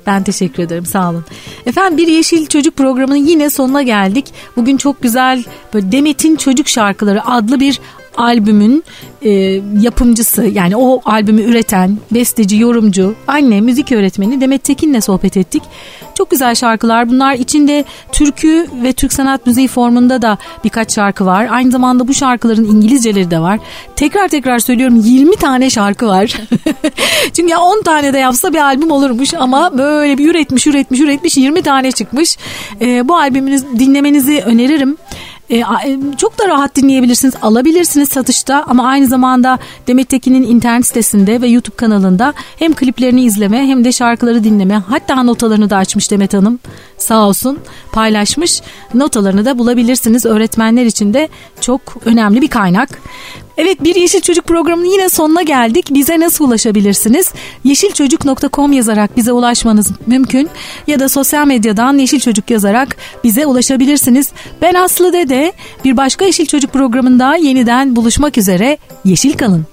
Ben 0.08 0.24
teşekkür 0.24 0.64
ederim 0.64 0.86
sağ 0.86 1.10
olun. 1.10 1.26
Efendim 1.66 1.98
bir 1.98 2.08
Yeşil 2.08 2.46
Çocuk 2.46 2.76
programının 2.76 3.16
yine 3.16 3.50
sonuna 3.50 3.82
geldik. 3.82 4.34
Bugün 4.56 4.78
çok 4.78 5.02
güzel 5.02 5.44
böyle 5.74 5.92
Demet'in 5.92 6.36
Çocuk 6.36 6.68
Şarkıları 6.68 7.26
adlı 7.26 7.60
bir 7.60 7.80
albümün 8.18 8.84
e, 9.22 9.30
yapımcısı 9.82 10.44
yani 10.44 10.76
o 10.76 11.02
albümü 11.06 11.42
üreten 11.42 11.98
besteci, 12.12 12.58
yorumcu, 12.58 13.16
anne, 13.28 13.62
müzik 13.62 13.92
öğretmeni 13.92 14.42
Demet 14.42 14.64
Tekin'le 14.64 15.00
sohbet 15.00 15.38
ettik. 15.38 15.64
Çok 16.16 16.32
güzel 16.32 16.56
şarkılar 16.56 17.10
bunlar 17.10 17.34
içinde 17.34 17.86
türkü 18.12 18.68
ve 18.84 18.94
Türk 18.94 19.14
sanat 19.14 19.46
müziği 19.46 19.68
formunda 19.68 20.22
da 20.22 20.38
birkaç 20.64 20.96
şarkı 20.96 21.26
var. 21.26 21.48
Aynı 21.52 21.72
zamanda 21.72 22.08
bu 22.08 22.14
şarkıların 22.14 22.66
İngilizceleri 22.66 23.32
de 23.32 23.40
var. 23.40 23.60
Tekrar 23.96 24.28
tekrar 24.28 24.60
söylüyorum 24.60 25.02
20 25.06 25.36
tane 25.36 25.70
şarkı 25.70 26.08
var. 26.08 26.34
Çünkü 27.34 27.52
ya 27.52 27.60
10 27.60 27.82
tane 27.82 28.14
de 28.14 28.18
yapsa 28.18 28.54
bir 28.54 28.58
albüm 28.58 28.92
olurmuş 28.92 29.34
ama 29.34 29.78
böyle 29.78 30.18
bir 30.18 30.32
üretmiş 30.32 30.68
üretmiş 30.68 31.00
üretmiş 31.00 31.38
20 31.38 31.62
tane 31.62 31.92
çıkmış. 31.92 32.38
E, 32.82 33.08
bu 33.08 33.18
albümünü 33.18 33.60
dinlemenizi 33.80 34.42
öneririm. 34.46 34.98
E, 35.50 35.58
e, 35.58 35.66
çok 36.18 36.40
da 36.40 36.48
rahat 36.48 36.76
dinleyebilirsiniz, 36.76 37.34
alabilirsiniz 37.42 38.10
satışta 38.10 38.64
ama 38.68 38.88
aynı 38.88 39.08
zamanda 39.08 39.60
Demet 39.88 40.10
Tekin'in 40.10 40.44
internet 40.44 40.86
sitesinde 40.86 41.42
ve 41.42 41.48
YouTube 41.48 41.76
kanalında 41.76 42.34
hem 42.60 42.74
kliplerini 42.74 43.24
izleme 43.24 43.68
hem 43.68 43.84
de 43.84 43.92
şarkıları 43.92 44.44
dinleme 44.44 44.76
hatta 44.76 45.24
notalarını 45.24 45.70
da 45.70 45.78
açmış 45.78 46.12
Demet 46.12 46.34
Hanım 46.34 46.60
sağ 46.98 47.28
olsun 47.28 47.60
paylaşmış. 47.92 48.62
Notalarını 48.94 49.46
da 49.46 49.58
bulabilirsiniz. 49.58 50.26
Öğretmenler 50.26 50.86
için 50.86 51.14
de 51.14 51.30
çok 51.62 51.82
önemli 52.06 52.42
bir 52.42 52.48
kaynak. 52.48 52.90
Evet 53.58 53.84
bir 53.84 53.96
Yeşil 53.96 54.22
Çocuk 54.22 54.46
programının 54.46 54.86
yine 54.86 55.10
sonuna 55.10 55.42
geldik. 55.42 55.86
Bize 55.92 56.20
nasıl 56.20 56.46
ulaşabilirsiniz? 56.46 57.34
Yeşilçocuk.com 57.64 58.72
yazarak 58.72 59.18
bize 59.18 59.32
ulaşmanız 59.32 59.92
mümkün. 60.08 60.50
Ya 60.88 61.00
da 61.00 61.10
sosyal 61.10 61.48
medyadan 61.48 61.98
Yeşil 61.98 62.20
Çocuk 62.20 62.50
yazarak 62.50 62.98
bize 63.24 63.46
ulaşabilirsiniz. 63.46 64.32
Ben 64.62 64.74
Aslı 64.74 65.14
Dede. 65.14 65.54
Bir 65.86 65.98
başka 65.98 66.26
Yeşil 66.26 66.46
Çocuk 66.46 66.74
programında 66.74 67.36
yeniden 67.36 67.96
buluşmak 67.96 68.38
üzere. 68.38 68.78
Yeşil 69.06 69.34
kalın. 69.38 69.66